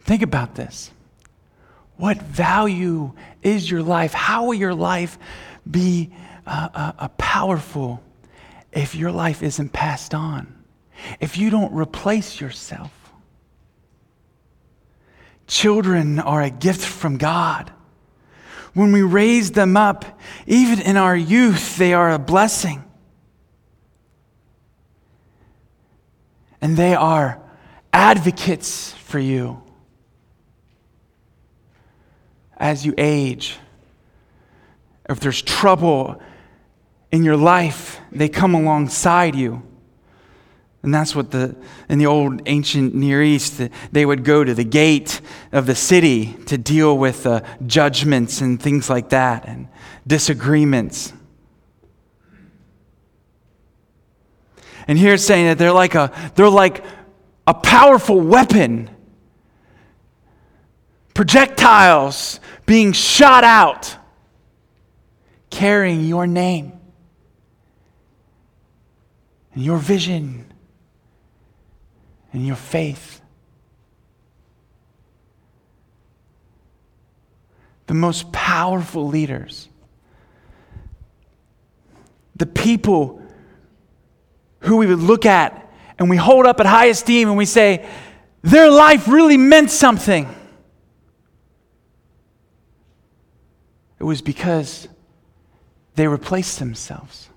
Think 0.00 0.20
about 0.20 0.54
this. 0.54 0.90
What 1.96 2.20
value 2.20 3.14
is 3.40 3.70
your 3.70 3.82
life? 3.82 4.12
How 4.12 4.44
will 4.44 4.54
your 4.54 4.74
life 4.74 5.18
be 5.70 6.12
uh, 6.46 6.68
uh, 6.74 6.92
uh, 6.98 7.08
powerful 7.16 8.02
if 8.70 8.94
your 8.94 9.10
life 9.10 9.42
isn't 9.42 9.72
passed 9.72 10.12
on? 10.12 10.62
If 11.20 11.38
you 11.38 11.48
don't 11.48 11.72
replace 11.72 12.38
yourself? 12.38 13.01
Children 15.52 16.18
are 16.18 16.40
a 16.40 16.48
gift 16.48 16.80
from 16.80 17.18
God. 17.18 17.70
When 18.72 18.90
we 18.90 19.02
raise 19.02 19.50
them 19.50 19.76
up, 19.76 20.18
even 20.46 20.80
in 20.80 20.96
our 20.96 21.14
youth, 21.14 21.76
they 21.76 21.92
are 21.92 22.10
a 22.10 22.18
blessing. 22.18 22.82
And 26.62 26.74
they 26.74 26.94
are 26.94 27.38
advocates 27.92 28.92
for 28.92 29.18
you 29.18 29.62
as 32.56 32.86
you 32.86 32.94
age. 32.96 33.58
If 35.06 35.20
there's 35.20 35.42
trouble 35.42 36.18
in 37.10 37.24
your 37.24 37.36
life, 37.36 38.00
they 38.10 38.30
come 38.30 38.54
alongside 38.54 39.34
you. 39.34 39.62
And 40.82 40.92
that's 40.92 41.14
what 41.14 41.30
the, 41.30 41.54
in 41.88 41.98
the 41.98 42.06
old 42.06 42.42
ancient 42.46 42.92
Near 42.92 43.22
East, 43.22 43.60
they 43.92 44.04
would 44.04 44.24
go 44.24 44.42
to 44.42 44.52
the 44.52 44.64
gate 44.64 45.20
of 45.52 45.66
the 45.66 45.76
city 45.76 46.32
to 46.46 46.58
deal 46.58 46.98
with 46.98 47.24
uh, 47.24 47.42
judgments 47.66 48.40
and 48.40 48.60
things 48.60 48.90
like 48.90 49.10
that 49.10 49.46
and 49.46 49.68
disagreements. 50.06 51.12
And 54.88 54.98
here 54.98 55.14
it's 55.14 55.24
saying 55.24 55.46
that 55.46 55.58
they're 55.58 55.72
like 55.72 55.94
a, 55.94 56.32
they're 56.34 56.48
like 56.48 56.84
a 57.46 57.54
powerful 57.54 58.20
weapon 58.20 58.90
projectiles 61.14 62.40
being 62.66 62.92
shot 62.92 63.44
out, 63.44 63.96
carrying 65.50 66.04
your 66.04 66.26
name 66.26 66.72
and 69.54 69.62
your 69.62 69.78
vision 69.78 70.51
and 72.32 72.46
your 72.46 72.56
faith. 72.56 73.20
The 77.86 77.94
most 77.94 78.32
powerful 78.32 79.06
leaders, 79.06 79.68
the 82.36 82.46
people 82.46 83.20
who 84.60 84.78
we 84.78 84.86
would 84.86 85.00
look 85.00 85.26
at 85.26 85.70
and 85.98 86.08
we 86.08 86.16
hold 86.16 86.46
up 86.46 86.58
at 86.60 86.66
high 86.66 86.86
esteem 86.86 87.28
and 87.28 87.36
we 87.36 87.44
say, 87.44 87.86
their 88.42 88.70
life 88.70 89.08
really 89.08 89.36
meant 89.36 89.70
something. 89.70 90.28
It 93.98 94.04
was 94.04 94.22
because 94.22 94.88
they 95.94 96.08
replaced 96.08 96.58
themselves. 96.58 97.28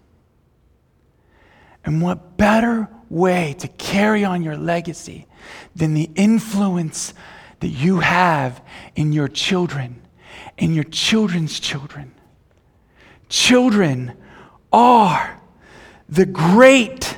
And 1.83 2.01
what 2.01 2.37
better 2.37 2.89
way 3.09 3.55
to 3.59 3.67
carry 3.67 4.23
on 4.23 4.43
your 4.43 4.57
legacy 4.57 5.27
than 5.75 5.93
the 5.93 6.09
influence 6.15 7.13
that 7.59 7.69
you 7.69 7.99
have 7.99 8.61
in 8.95 9.13
your 9.13 9.27
children, 9.27 10.01
in 10.57 10.73
your 10.73 10.83
children's 10.83 11.59
children? 11.59 12.13
Children 13.29 14.13
are 14.71 15.41
the 16.07 16.25
great 16.25 17.17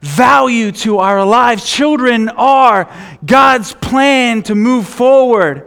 value 0.00 0.72
to 0.72 0.98
our 0.98 1.24
lives. 1.24 1.68
Children 1.68 2.28
are 2.30 2.90
God's 3.24 3.74
plan 3.74 4.42
to 4.44 4.54
move 4.54 4.86
forward. 4.86 5.66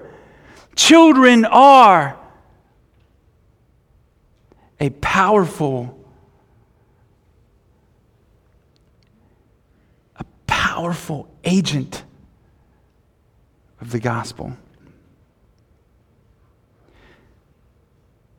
Children 0.75 1.45
are 1.45 2.17
a 4.79 4.89
powerful, 4.89 5.99
a 10.15 10.25
powerful 10.73 11.27
agent 11.43 12.03
of 13.79 13.91
the 13.91 13.99
gospel. 13.99 14.57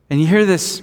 And 0.09 0.19
you 0.19 0.27
hear 0.27 0.45
this, 0.45 0.81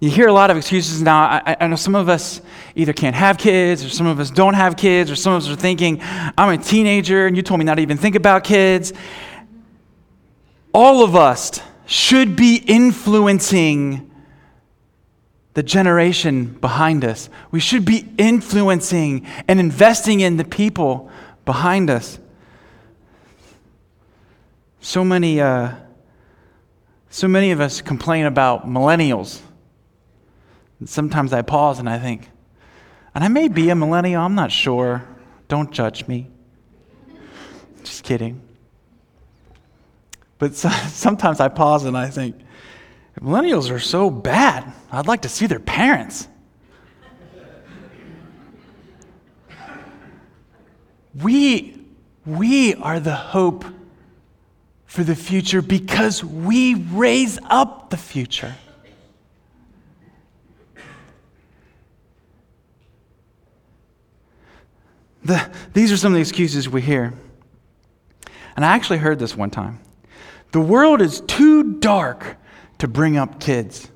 you 0.00 0.10
hear 0.10 0.26
a 0.26 0.32
lot 0.32 0.50
of 0.50 0.56
excuses 0.56 1.00
now. 1.00 1.20
I, 1.20 1.56
I, 1.60 1.66
know 1.68 1.76
some 1.76 1.94
of 1.94 2.08
us 2.08 2.40
either 2.74 2.92
can't 2.92 3.14
have 3.14 3.38
kids, 3.38 3.84
or 3.84 3.88
some 3.88 4.08
of 4.08 4.18
us 4.18 4.32
don't 4.32 4.54
have 4.54 4.76
kids, 4.76 5.12
or 5.12 5.14
some 5.14 5.32
of 5.32 5.44
us 5.44 5.48
are 5.48 5.54
thinking, 5.54 6.00
I'm 6.02 6.48
a 6.48 6.58
teenager, 6.60 7.28
and 7.28 7.36
you 7.36 7.42
told 7.44 7.60
me 7.60 7.64
not 7.64 7.76
to 7.76 7.82
even 7.82 7.96
think 7.96 8.16
about 8.16 8.42
kids. 8.42 8.92
All 10.74 11.04
of 11.04 11.14
us 11.14 11.60
should 11.86 12.34
be 12.34 12.56
influencing 12.56 14.07
the 15.54 15.62
generation 15.62 16.46
behind 16.60 17.04
us. 17.04 17.28
We 17.50 17.60
should 17.60 17.84
be 17.84 18.08
influencing 18.18 19.26
and 19.48 19.58
investing 19.58 20.20
in 20.20 20.36
the 20.36 20.44
people 20.44 21.10
behind 21.44 21.90
us. 21.90 22.18
So 24.80 25.04
many. 25.04 25.40
Uh, 25.40 25.72
so 27.10 27.26
many 27.26 27.50
of 27.50 27.60
us 27.60 27.80
complain 27.80 28.26
about 28.26 28.66
millennials. 28.66 29.40
And 30.78 30.88
sometimes 30.88 31.32
I 31.32 31.42
pause 31.42 31.78
and 31.78 31.88
I 31.88 31.98
think, 31.98 32.28
and 33.14 33.24
I 33.24 33.28
may 33.28 33.48
be 33.48 33.70
a 33.70 33.74
millennial, 33.74 34.22
I'm 34.22 34.34
not 34.34 34.52
sure. 34.52 35.04
Don't 35.48 35.70
judge 35.72 36.06
me. 36.06 36.28
Just 37.82 38.04
kidding. 38.04 38.40
But 40.38 40.54
so, 40.54 40.68
sometimes 40.88 41.40
I 41.40 41.48
pause 41.48 41.84
and 41.84 41.96
I 41.96 42.08
think, 42.08 42.36
millennials 43.20 43.70
are 43.70 43.78
so 43.78 44.10
bad. 44.10 44.72
I'd 44.90 45.06
like 45.06 45.22
to 45.22 45.28
see 45.28 45.46
their 45.46 45.60
parents. 45.60 46.28
we, 51.14 51.80
we 52.24 52.74
are 52.74 53.00
the 53.00 53.14
hope 53.14 53.64
for 54.86 55.04
the 55.04 55.16
future 55.16 55.62
because 55.62 56.24
we 56.24 56.74
raise 56.74 57.38
up 57.48 57.90
the 57.90 57.96
future. 57.96 58.54
The, 65.24 65.50
these 65.74 65.92
are 65.92 65.96
some 65.96 66.12
of 66.12 66.14
the 66.14 66.20
excuses 66.20 66.68
we 66.68 66.80
hear. 66.80 67.12
And 68.56 68.64
I 68.64 68.74
actually 68.74 68.98
heard 68.98 69.18
this 69.18 69.36
one 69.36 69.50
time. 69.50 69.78
The 70.52 70.60
world 70.60 71.02
is 71.02 71.20
too 71.22 71.74
dark 71.74 72.38
to 72.78 72.88
bring 72.88 73.16
up 73.16 73.40
kids. 73.40 73.88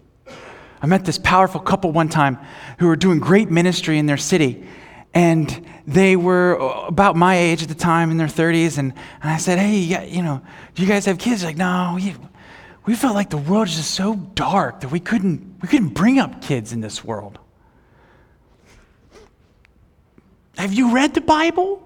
I 0.82 0.86
met 0.86 1.04
this 1.04 1.18
powerful 1.18 1.60
couple 1.60 1.92
one 1.92 2.08
time 2.08 2.38
who 2.78 2.88
were 2.88 2.96
doing 2.96 3.20
great 3.20 3.50
ministry 3.50 3.98
in 3.98 4.06
their 4.06 4.16
city. 4.16 4.66
And 5.14 5.66
they 5.86 6.16
were 6.16 6.54
about 6.86 7.16
my 7.16 7.36
age 7.36 7.62
at 7.62 7.68
the 7.68 7.74
time 7.74 8.10
in 8.10 8.16
their 8.16 8.26
30s. 8.26 8.78
And, 8.78 8.92
and 9.22 9.30
I 9.30 9.36
said, 9.36 9.58
Hey, 9.58 9.76
you, 9.76 9.96
got, 9.96 10.08
you 10.08 10.22
know, 10.22 10.42
do 10.74 10.82
you 10.82 10.88
guys 10.88 11.04
have 11.04 11.18
kids? 11.18 11.42
They're 11.42 11.50
like, 11.50 11.56
no, 11.56 11.92
we, 11.96 12.14
we 12.86 12.96
felt 12.96 13.14
like 13.14 13.30
the 13.30 13.36
world 13.36 13.68
is 13.68 13.76
just 13.76 13.92
so 13.92 14.16
dark 14.16 14.80
that 14.80 14.90
we 14.90 14.98
couldn't, 14.98 15.58
we 15.62 15.68
couldn't 15.68 15.90
bring 15.90 16.18
up 16.18 16.42
kids 16.42 16.72
in 16.72 16.80
this 16.80 17.04
world. 17.04 17.38
Have 20.56 20.72
you 20.72 20.92
read 20.92 21.14
the 21.14 21.20
Bible? 21.20 21.76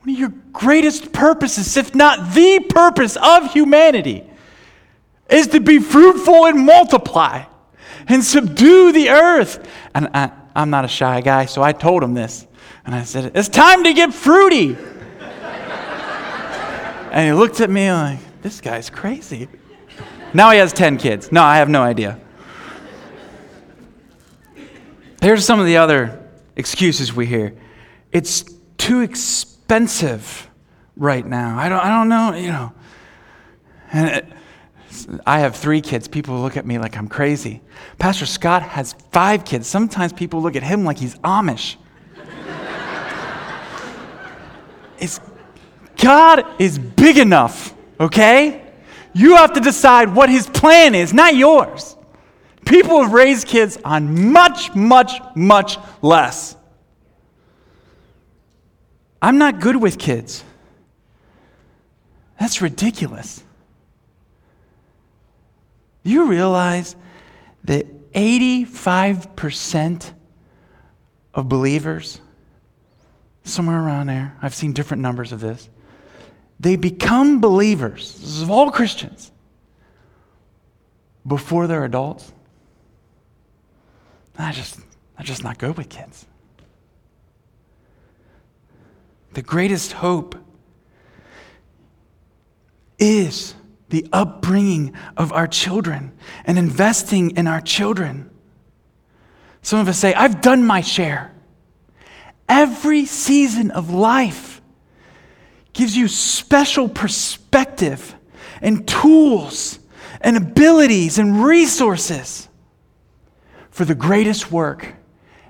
One 0.00 0.14
of 0.14 0.18
your 0.18 0.32
greatest 0.52 1.12
purposes, 1.12 1.76
if 1.76 1.94
not 1.94 2.34
the 2.34 2.60
purpose 2.68 3.16
of 3.16 3.52
humanity, 3.52 4.24
is 5.28 5.48
to 5.48 5.60
be 5.60 5.78
fruitful 5.78 6.46
and 6.46 6.64
multiply 6.66 7.44
and 8.08 8.24
subdue 8.24 8.92
the 8.92 9.10
earth. 9.10 9.68
And 9.94 10.08
I, 10.14 10.30
I'm 10.54 10.70
not 10.70 10.84
a 10.84 10.88
shy 10.88 11.20
guy, 11.20 11.46
so 11.46 11.62
I 11.62 11.72
told 11.72 12.02
him 12.02 12.14
this. 12.14 12.46
And 12.84 12.94
I 12.94 13.04
said, 13.04 13.32
It's 13.34 13.48
time 13.48 13.84
to 13.84 13.92
get 13.94 14.12
fruity. 14.12 14.76
and 17.10 17.26
he 17.26 17.32
looked 17.32 17.60
at 17.60 17.70
me 17.70 17.90
like, 17.90 18.18
This 18.42 18.60
guy's 18.60 18.90
crazy. 18.90 19.48
Now 20.34 20.50
he 20.50 20.58
has 20.58 20.72
10 20.72 20.98
kids. 20.98 21.30
No, 21.30 21.42
I 21.42 21.56
have 21.56 21.68
no 21.68 21.82
idea. 21.82 22.18
Here's 25.20 25.44
some 25.44 25.60
of 25.60 25.66
the 25.66 25.76
other 25.76 26.18
excuses 26.56 27.14
we 27.14 27.26
hear 27.26 27.54
it's 28.10 28.44
too 28.76 29.00
expensive 29.00 30.50
right 30.96 31.24
now. 31.24 31.58
I 31.58 31.68
don't, 31.68 31.78
I 31.78 31.88
don't 31.88 32.08
know, 32.08 32.34
you 32.34 32.48
know. 32.48 32.72
And 33.92 34.08
it, 34.08 34.26
I 35.26 35.40
have 35.40 35.56
three 35.56 35.80
kids. 35.80 36.08
People 36.08 36.40
look 36.40 36.56
at 36.56 36.66
me 36.66 36.78
like 36.78 36.96
I'm 36.96 37.08
crazy. 37.08 37.60
Pastor 37.98 38.26
Scott 38.26 38.62
has 38.62 38.94
five 39.10 39.44
kids. 39.44 39.66
Sometimes 39.66 40.12
people 40.12 40.42
look 40.42 40.56
at 40.56 40.62
him 40.62 40.84
like 40.84 40.98
he's 40.98 41.16
Amish. 41.18 41.76
it's, 44.98 45.20
God 45.96 46.44
is 46.60 46.78
big 46.78 47.18
enough, 47.18 47.74
okay? 48.00 48.62
You 49.14 49.36
have 49.36 49.52
to 49.54 49.60
decide 49.60 50.14
what 50.14 50.30
his 50.30 50.46
plan 50.46 50.94
is, 50.94 51.12
not 51.12 51.34
yours. 51.34 51.96
People 52.64 53.02
have 53.02 53.12
raised 53.12 53.46
kids 53.46 53.78
on 53.84 54.32
much, 54.32 54.74
much, 54.74 55.20
much 55.34 55.78
less. 56.00 56.56
I'm 59.20 59.38
not 59.38 59.60
good 59.60 59.76
with 59.76 59.98
kids. 59.98 60.44
That's 62.40 62.60
ridiculous. 62.60 63.42
Do 66.04 66.10
you 66.10 66.26
realize 66.26 66.96
that 67.64 68.12
85% 68.12 70.12
of 71.34 71.48
believers, 71.48 72.20
somewhere 73.44 73.80
around 73.80 74.08
there, 74.08 74.36
I've 74.42 74.54
seen 74.54 74.72
different 74.72 75.02
numbers 75.02 75.32
of 75.32 75.40
this, 75.40 75.68
they 76.60 76.76
become 76.76 77.40
believers, 77.40 78.14
this 78.14 78.36
is 78.36 78.42
of 78.42 78.50
all 78.50 78.70
Christians, 78.70 79.32
before 81.26 81.66
they're 81.66 81.84
adults? 81.84 82.32
I 84.38 84.52
just, 84.52 84.80
I'm 85.18 85.24
just 85.24 85.44
not 85.44 85.58
good 85.58 85.76
with 85.76 85.88
kids. 85.88 86.26
The 89.34 89.42
greatest 89.42 89.92
hope 89.92 90.34
is 92.98 93.54
the 93.92 94.08
upbringing 94.10 94.94
of 95.18 95.34
our 95.34 95.46
children 95.46 96.12
and 96.46 96.58
investing 96.58 97.36
in 97.36 97.46
our 97.46 97.60
children. 97.60 98.30
Some 99.60 99.80
of 99.80 99.86
us 99.86 99.98
say, 99.98 100.14
I've 100.14 100.40
done 100.40 100.64
my 100.64 100.80
share. 100.80 101.30
Every 102.48 103.04
season 103.04 103.70
of 103.70 103.90
life 103.90 104.62
gives 105.74 105.94
you 105.94 106.08
special 106.08 106.88
perspective 106.88 108.14
and 108.62 108.88
tools 108.88 109.78
and 110.22 110.38
abilities 110.38 111.18
and 111.18 111.44
resources 111.44 112.48
for 113.70 113.84
the 113.84 113.94
greatest 113.94 114.50
work 114.50 114.94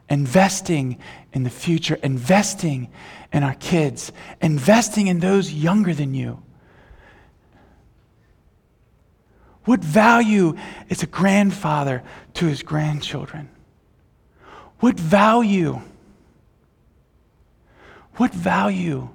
investing 0.09 0.99
in 1.33 1.45
the 1.45 1.51
future, 1.51 1.95
investing 2.03 2.91
in 3.33 3.45
our 3.45 3.55
kids, 3.55 4.11
investing 4.41 5.07
in 5.07 5.21
those 5.21 5.53
younger 5.53 5.95
than 5.95 6.13
you. 6.13 6.43
What 9.65 9.81
value 9.81 10.57
is 10.89 11.03
a 11.03 11.07
grandfather 11.07 12.03
to 12.35 12.47
his 12.47 12.63
grandchildren? 12.63 13.49
What 14.81 14.99
value? 14.99 15.81
What 18.17 18.33
value 18.33 19.09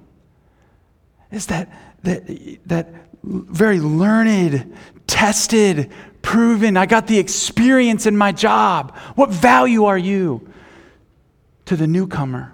is 1.30 1.46
that, 1.46 1.70
that, 2.04 2.26
that 2.66 2.88
very 3.22 3.78
learned, 3.78 4.74
tested, 5.06 5.90
proven, 6.22 6.76
I 6.76 6.86
got 6.86 7.06
the 7.06 7.18
experience 7.18 8.06
in 8.06 8.16
my 8.16 8.32
job? 8.32 8.96
What 9.14 9.30
value 9.30 9.84
are 9.84 9.98
you 9.98 10.48
to 11.66 11.76
the 11.76 11.86
newcomer? 11.86 12.52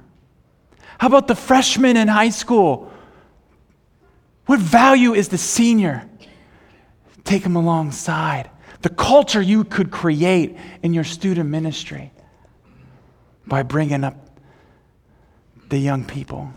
How 0.98 1.06
about 1.06 1.28
the 1.28 1.36
freshman 1.36 1.96
in 1.96 2.08
high 2.08 2.30
school? 2.30 2.92
What 4.46 4.58
value 4.58 5.14
is 5.14 5.28
the 5.28 5.38
senior? 5.38 6.08
Take 7.24 7.42
them 7.42 7.56
alongside. 7.56 8.50
The 8.82 8.90
culture 8.90 9.40
you 9.40 9.64
could 9.64 9.90
create 9.90 10.56
in 10.82 10.92
your 10.92 11.04
student 11.04 11.48
ministry 11.48 12.12
by 13.46 13.62
bringing 13.62 14.04
up 14.04 14.38
the 15.68 15.78
young 15.78 16.04
people. 16.04 16.52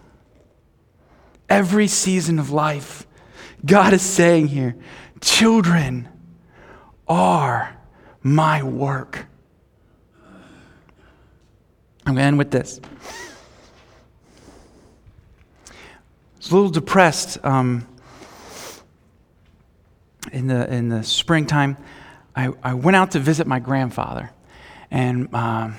Every 1.50 1.88
season 1.88 2.40
of 2.40 2.52
life, 2.52 3.08
God 3.66 3.94
is 3.94 4.02
saying 4.02 4.48
here, 4.48 4.76
children 5.22 6.10
are 7.08 7.78
my 8.22 8.62
work. 8.62 9.26
I'm 12.06 12.14
going 12.14 12.18
to 12.18 12.22
end 12.24 12.38
with 12.38 12.52
this. 12.52 12.80
I 15.66 15.74
was 16.38 16.52
a 16.52 16.56
little 16.56 16.70
depressed 16.70 17.44
um, 17.44 17.88
in 20.32 20.48
the, 20.48 20.72
in 20.74 20.90
the 20.90 21.04
springtime, 21.04 21.78
I, 22.36 22.50
I 22.64 22.74
went 22.74 22.96
out 22.96 23.12
to 23.12 23.20
visit 23.20 23.48
my 23.48 23.60
grandfather. 23.60 24.32
And 24.92 25.34
um, 25.34 25.76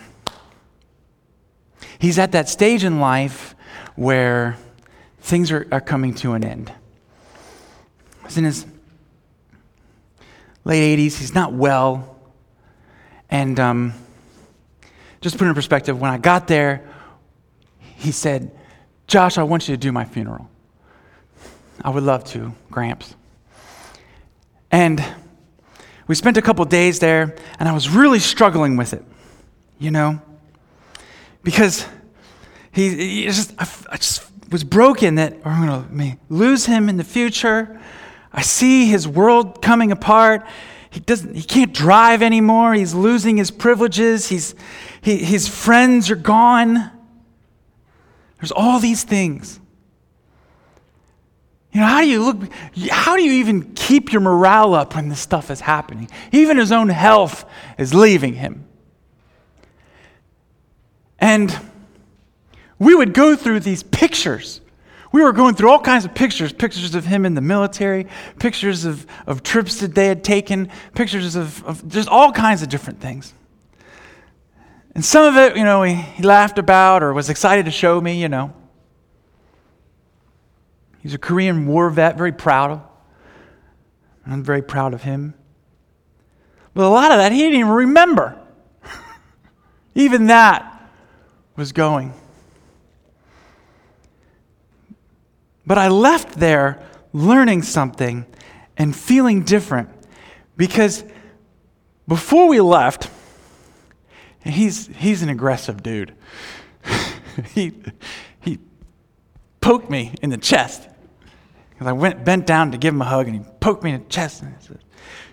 he's 1.99 2.19
at 2.19 2.33
that 2.33 2.49
stage 2.49 2.85
in 2.85 3.01
life 3.01 3.55
where 3.97 4.57
things 5.21 5.51
are, 5.51 5.67
are 5.71 5.81
coming 5.81 6.15
to 6.17 6.33
an 6.33 6.45
end. 6.45 6.73
He's 8.25 8.39
in 8.39 8.45
his 8.45 8.67
late 10.65 10.99
80s, 10.99 11.19
he's 11.19 11.35
not 11.35 11.53
well. 11.53 12.17
And 13.31 13.59
um, 13.61 13.95
just 15.21 15.39
put 15.39 15.47
it 15.47 15.49
in 15.49 15.55
perspective, 15.55 16.01
when 16.01 16.11
I 16.11 16.19
got 16.19 16.47
there, 16.47 16.87
he 17.97 18.13
said, 18.13 18.51
Josh, 19.07 19.39
I 19.39 19.43
want 19.43 19.69
you 19.69 19.75
to 19.75 19.81
do 19.81 19.91
my 19.91 20.05
funeral. 20.05 20.49
I 21.83 21.91
would 21.91 22.03
love 22.03 22.25
to, 22.27 22.53
Gramps. 22.71 23.15
And 24.71 25.05
we 26.07 26.15
spent 26.15 26.37
a 26.37 26.43
couple 26.43 26.65
days 26.65 26.99
there, 26.99 27.37
and 27.59 27.69
I 27.69 27.73
was 27.73 27.89
really 27.89 28.19
struggling 28.19 28.77
with 28.77 28.93
it, 28.93 29.05
you 29.79 29.91
know, 29.91 30.21
because 31.43 31.87
he, 32.73 33.23
he 33.23 33.25
just, 33.25 33.55
I, 33.59 33.69
I, 33.91 33.97
just 33.97 34.25
was 34.51 34.65
broken 34.65 35.17
that 35.17 35.35
oh, 35.45 35.51
I'm 35.51 35.67
going 35.67 36.13
to 36.13 36.19
lose 36.29 36.67
him 36.67 36.89
in 36.89 36.97
the 36.97 37.05
future. 37.05 37.81
I 38.33 38.43
see 38.43 38.87
his 38.87 39.07
world 39.07 39.63
coming 39.63 39.93
apart. 39.93 40.47
He 40.91 41.01
doesn't. 41.01 41.35
He 41.35 41.43
can't 41.43 41.75
drive 41.75 42.23
anymore. 42.23 42.75
He's 42.75 42.95
losing 42.95 43.37
his 43.37 43.51
privileges. 43.51 44.29
He's, 44.29 44.55
he, 45.01 45.17
his 45.19 45.47
friends 45.49 46.11
are 46.11 46.17
gone. 46.17 46.91
There's 48.41 48.53
all 48.53 48.79
these 48.79 49.03
things. 49.03 49.61
You 51.73 51.81
know, 51.81 51.87
how 51.87 52.01
do 52.01 52.09
you 52.09 52.25
look, 52.25 52.53
how 52.91 53.17
do 53.17 53.23
you 53.23 53.33
even 53.33 53.75
keep 53.75 54.13
your 54.13 54.21
morale 54.21 54.75
up 54.75 54.95
when 54.95 55.09
this 55.09 55.21
stuff 55.21 55.51
is 55.51 55.61
happening? 55.61 56.09
Even 56.33 56.57
his 56.57 56.73
own 56.73 56.89
health 56.89 57.45
is 57.77 57.93
leaving 57.93 58.35
him. 58.35 58.67
And 61.19 61.57
we 62.79 62.95
would 62.95 63.13
go 63.13 63.37
through 63.37 63.61
these 63.61 63.83
pictures. 63.83 64.61
We 65.11 65.23
were 65.23 65.33
going 65.33 65.55
through 65.55 65.71
all 65.71 65.81
kinds 65.81 66.05
of 66.05 66.15
pictures 66.15 66.53
pictures 66.53 66.95
of 66.95 67.05
him 67.05 67.27
in 67.27 67.35
the 67.35 67.41
military, 67.41 68.07
pictures 68.39 68.85
of, 68.85 69.07
of 69.27 69.43
trips 69.43 69.81
that 69.81 69.95
they 69.95 70.07
had 70.07 70.23
taken, 70.23 70.71
pictures 70.95 71.35
of, 71.35 71.65
of 71.65 71.89
just 71.89 72.09
all 72.09 72.33
kinds 72.33 72.63
of 72.63 72.69
different 72.69 73.01
things. 73.01 73.35
And 74.95 75.05
some 75.05 75.25
of 75.25 75.37
it, 75.37 75.57
you 75.57 75.65
know, 75.65 75.83
he, 75.83 75.95
he 75.95 76.23
laughed 76.23 76.59
about 76.59 77.03
or 77.03 77.13
was 77.13 77.31
excited 77.31 77.65
to 77.67 77.71
show 77.71 78.01
me, 78.01 78.21
you 78.21 78.29
know. 78.29 78.53
He's 81.09 81.15
a 81.15 81.19
Korean 81.19 81.67
war 81.67 81.89
vet, 81.89 82.19
very 82.19 82.33
proud 82.33 82.71
of. 82.71 82.83
I'm 84.27 84.43
very 84.43 84.61
proud 84.61 84.93
of 84.93 85.05
him. 85.05 85.33
But 86.75 86.85
a 86.85 86.91
lot 86.91 87.13
of 87.13 87.17
that 87.17 87.33
he 87.33 87.39
didn't 87.39 87.61
even 87.61 87.73
remember. 87.73 88.39
even 89.95 90.27
that 90.27 90.91
was 91.57 91.73
going. 91.73 92.13
But 95.67 95.79
I 95.79 95.89
left 95.89 96.35
there 96.35 96.87
learning 97.15 97.63
something 97.63 98.27
and 98.77 98.95
feeling 98.95 99.45
different 99.45 99.89
because 100.59 101.05
before 102.07 102.49
we 102.49 102.61
left, 102.61 103.09
he's, 104.45 104.89
he's 104.89 105.23
an 105.23 105.31
aggressive 105.31 105.83
dude. 105.83 106.15
he, 107.55 107.73
he 108.43 108.59
poked 109.63 109.89
me 109.89 110.15
in 110.21 110.29
the 110.29 110.37
chest. 110.37 110.87
Because 111.79 111.91
I 111.91 111.93
went 111.93 112.25
bent 112.25 112.45
down 112.45 112.73
to 112.73 112.77
give 112.77 112.93
him 112.93 113.01
a 113.03 113.05
hug, 113.05 113.29
and 113.29 113.37
he 113.37 113.43
poked 113.61 113.85
me 113.85 113.93
in 113.93 114.03
the 114.03 114.09
chest 114.09 114.43
and 114.43 114.53
he 114.53 114.67
said, 114.67 114.81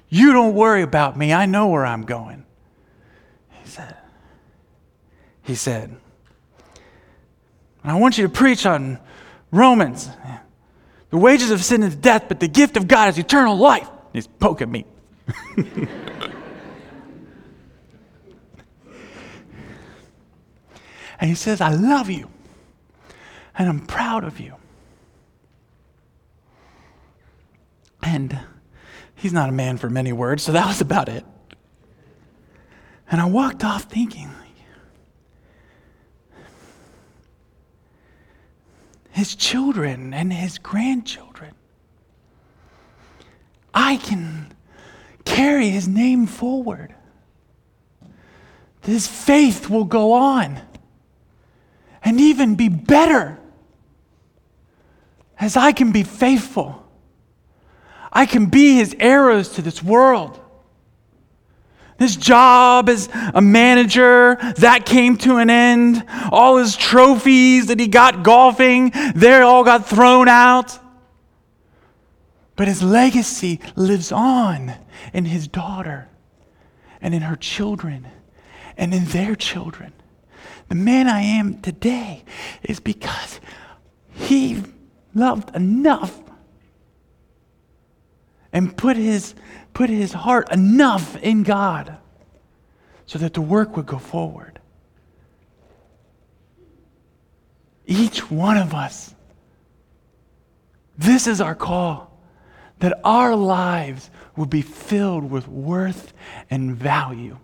You 0.10 0.32
don't 0.32 0.54
worry 0.54 0.84
about 0.84 1.18
me. 1.18 1.34
I 1.34 1.48
know 1.48 1.70
where 1.70 1.84
I'm 1.84 2.04
going. 2.04 2.46
He 3.64 3.68
said, 3.68 3.98
He 5.42 5.56
said, 5.56 5.98
I 7.84 7.96
want 7.96 8.20
you 8.20 8.28
to 8.28 8.30
preach 8.32 8.68
on 8.68 9.00
Romans. 9.50 10.08
The 11.10 11.18
wages 11.18 11.50
of 11.50 11.64
sin 11.64 11.82
is 11.82 11.96
death, 11.96 12.26
but 12.28 12.40
the 12.40 12.48
gift 12.48 12.78
of 12.78 12.88
God 12.88 13.10
is 13.10 13.18
eternal 13.18 13.58
life. 13.58 13.90
He's 14.14 14.28
poking 14.28 14.72
me. 14.72 14.86
and 15.58 15.90
he 21.22 21.34
says, 21.34 21.60
I 21.60 21.74
love 21.74 22.12
you, 22.12 22.30
and 23.58 23.68
I'm 23.68 23.80
proud 23.88 24.24
of 24.24 24.40
you. 24.40 24.54
And 28.06 28.40
he's 29.16 29.34
not 29.34 29.50
a 29.50 29.52
man 29.52 29.78
for 29.78 29.90
many 29.90 30.14
words, 30.14 30.44
so 30.44 30.52
that 30.52 30.68
was 30.68 30.80
about 30.80 31.10
it. 31.10 31.26
And 33.12 33.20
I 33.20 33.26
walked 33.26 33.64
off 33.64 33.86
thinking, 33.86 34.30
his 39.10 39.36
children 39.36 40.14
and 40.14 40.32
his 40.32 40.60
grandchildren, 40.60 41.54
I 43.74 43.98
can 43.98 44.54
carry 45.24 45.70
his 45.70 45.88
name 45.88 46.28
forward. 46.28 46.94
His 48.82 49.08
faith 49.08 49.68
will 49.68 49.86
go 49.86 50.14
on 50.14 50.62
and 52.04 52.22
even 52.22 52.54
be 52.54 52.70
better 52.70 53.40
as 55.40 55.58
I 55.58 55.72
can 55.72 55.92
be 55.92 56.04
faithful 56.04 56.85
I 58.16 58.26
can 58.26 58.46
be 58.46 58.76
his 58.76 58.96
arrows 58.98 59.50
to 59.50 59.62
this 59.62 59.84
world. 59.84 60.40
His 62.00 62.16
job 62.16 62.90
as 62.90 63.10
a 63.34 63.42
manager, 63.42 64.38
that 64.58 64.86
came 64.86 65.18
to 65.18 65.38
an 65.38 65.50
end. 65.50 66.04
All 66.32 66.58
his 66.58 66.78
trophies 66.78 67.68
that 67.68 67.80
he 67.80 67.88
got 67.88 68.24
golfing, 68.24 68.92
they 69.16 69.42
all 69.42 69.66
got 69.66 69.88
thrown 69.88 70.30
out. 70.30 70.80
But 72.56 72.70
his 72.70 72.82
legacy 72.82 73.60
lives 73.76 74.14
on 74.14 74.74
in 75.14 75.26
his 75.26 75.50
daughter 75.50 76.08
and 77.02 77.14
in 77.14 77.22
her 77.24 77.36
children 77.36 78.08
and 78.78 78.94
in 78.94 79.06
their 79.06 79.36
children. 79.36 79.92
The 80.70 80.76
man 80.76 81.08
I 81.08 81.22
am 81.22 81.62
today 81.62 82.24
is 82.64 82.80
because 82.80 83.42
he 84.14 84.64
loved 85.14 85.54
enough 85.56 86.25
and 88.56 88.76
put 88.76 88.96
his, 88.96 89.36
put 89.74 89.90
his 89.90 90.14
heart 90.14 90.50
enough 90.52 91.18
in 91.18 91.44
God 91.44 91.98
so 93.06 93.20
that 93.20 93.34
the 93.34 93.42
work 93.42 93.76
would 93.76 93.86
go 93.86 93.98
forward. 93.98 94.60
Each 97.86 98.32
one 98.32 98.56
of 98.56 98.74
us, 98.74 99.14
this 100.98 101.28
is 101.28 101.42
our 101.42 101.54
call 101.54 102.18
that 102.80 102.98
our 103.04 103.36
lives 103.36 104.10
will 104.38 104.46
be 104.46 104.62
filled 104.62 105.30
with 105.30 105.48
worth 105.50 106.14
and 106.50 106.76
value. 106.76 107.38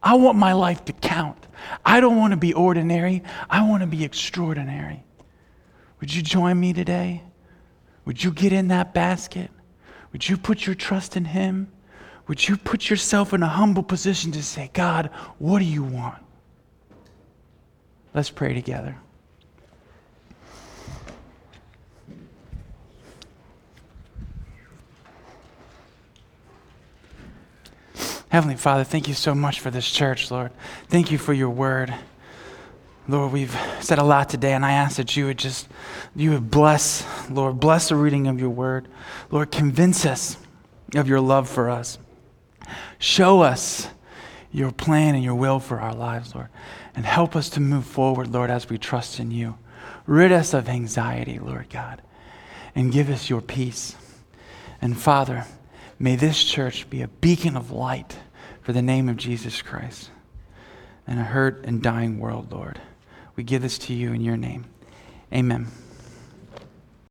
I 0.00 0.14
want 0.14 0.38
my 0.38 0.52
life 0.52 0.84
to 0.84 0.92
count. 0.92 1.44
I 1.84 1.98
don't 1.98 2.16
want 2.16 2.32
to 2.32 2.36
be 2.36 2.54
ordinary. 2.54 3.24
I 3.50 3.68
want 3.68 3.80
to 3.80 3.88
be 3.88 4.04
extraordinary. 4.04 5.02
Would 6.00 6.14
you 6.14 6.22
join 6.22 6.60
me 6.60 6.72
today? 6.72 7.22
Would 8.06 8.24
you 8.24 8.30
get 8.30 8.52
in 8.52 8.68
that 8.68 8.94
basket? 8.94 9.50
Would 10.12 10.28
you 10.28 10.38
put 10.38 10.64
your 10.64 10.74
trust 10.74 11.16
in 11.16 11.26
Him? 11.26 11.70
Would 12.28 12.48
you 12.48 12.56
put 12.56 12.88
yourself 12.88 13.34
in 13.34 13.42
a 13.42 13.48
humble 13.48 13.82
position 13.82 14.32
to 14.32 14.42
say, 14.42 14.70
God, 14.72 15.10
what 15.38 15.58
do 15.58 15.64
you 15.64 15.82
want? 15.82 16.22
Let's 18.14 18.30
pray 18.30 18.54
together. 18.54 18.96
Heavenly 28.28 28.56
Father, 28.56 28.84
thank 28.84 29.08
you 29.08 29.14
so 29.14 29.34
much 29.34 29.60
for 29.60 29.70
this 29.70 29.90
church, 29.90 30.30
Lord. 30.30 30.50
Thank 30.88 31.10
you 31.10 31.18
for 31.18 31.32
your 31.32 31.50
word. 31.50 31.94
Lord, 33.08 33.32
we've 33.32 33.56
said 33.80 33.98
a 33.98 34.04
lot 34.04 34.28
today, 34.28 34.52
and 34.52 34.64
I 34.64 34.72
ask 34.72 34.96
that 34.96 35.16
you 35.16 35.26
would 35.26 35.38
just, 35.38 35.68
you 36.16 36.32
would 36.32 36.50
bless, 36.50 37.04
Lord, 37.30 37.60
bless 37.60 37.88
the 37.88 37.96
reading 37.96 38.26
of 38.26 38.40
your 38.40 38.50
word. 38.50 38.88
Lord, 39.30 39.52
convince 39.52 40.04
us 40.04 40.36
of 40.94 41.08
your 41.08 41.20
love 41.20 41.48
for 41.48 41.70
us. 41.70 41.98
Show 42.98 43.42
us 43.42 43.88
your 44.50 44.72
plan 44.72 45.14
and 45.14 45.22
your 45.22 45.36
will 45.36 45.60
for 45.60 45.80
our 45.80 45.94
lives, 45.94 46.34
Lord, 46.34 46.48
and 46.96 47.06
help 47.06 47.36
us 47.36 47.48
to 47.50 47.60
move 47.60 47.84
forward, 47.84 48.32
Lord, 48.32 48.50
as 48.50 48.68
we 48.68 48.78
trust 48.78 49.20
in 49.20 49.30
you. 49.30 49.56
Rid 50.06 50.32
us 50.32 50.52
of 50.52 50.68
anxiety, 50.68 51.38
Lord 51.38 51.68
God, 51.70 52.02
and 52.74 52.92
give 52.92 53.08
us 53.08 53.30
your 53.30 53.40
peace. 53.40 53.94
And 54.80 54.98
Father, 54.98 55.46
may 55.98 56.16
this 56.16 56.42
church 56.42 56.90
be 56.90 57.02
a 57.02 57.08
beacon 57.08 57.56
of 57.56 57.70
light 57.70 58.18
for 58.62 58.72
the 58.72 58.82
name 58.82 59.08
of 59.08 59.16
Jesus 59.16 59.62
Christ 59.62 60.10
in 61.06 61.18
a 61.18 61.24
hurt 61.24 61.64
and 61.64 61.82
dying 61.82 62.18
world, 62.18 62.50
Lord. 62.50 62.80
We 63.36 63.44
give 63.44 63.62
this 63.62 63.78
to 63.78 63.94
you 63.94 64.12
in 64.12 64.22
your 64.22 64.36
name. 64.36 64.64
Amen. 65.32 65.68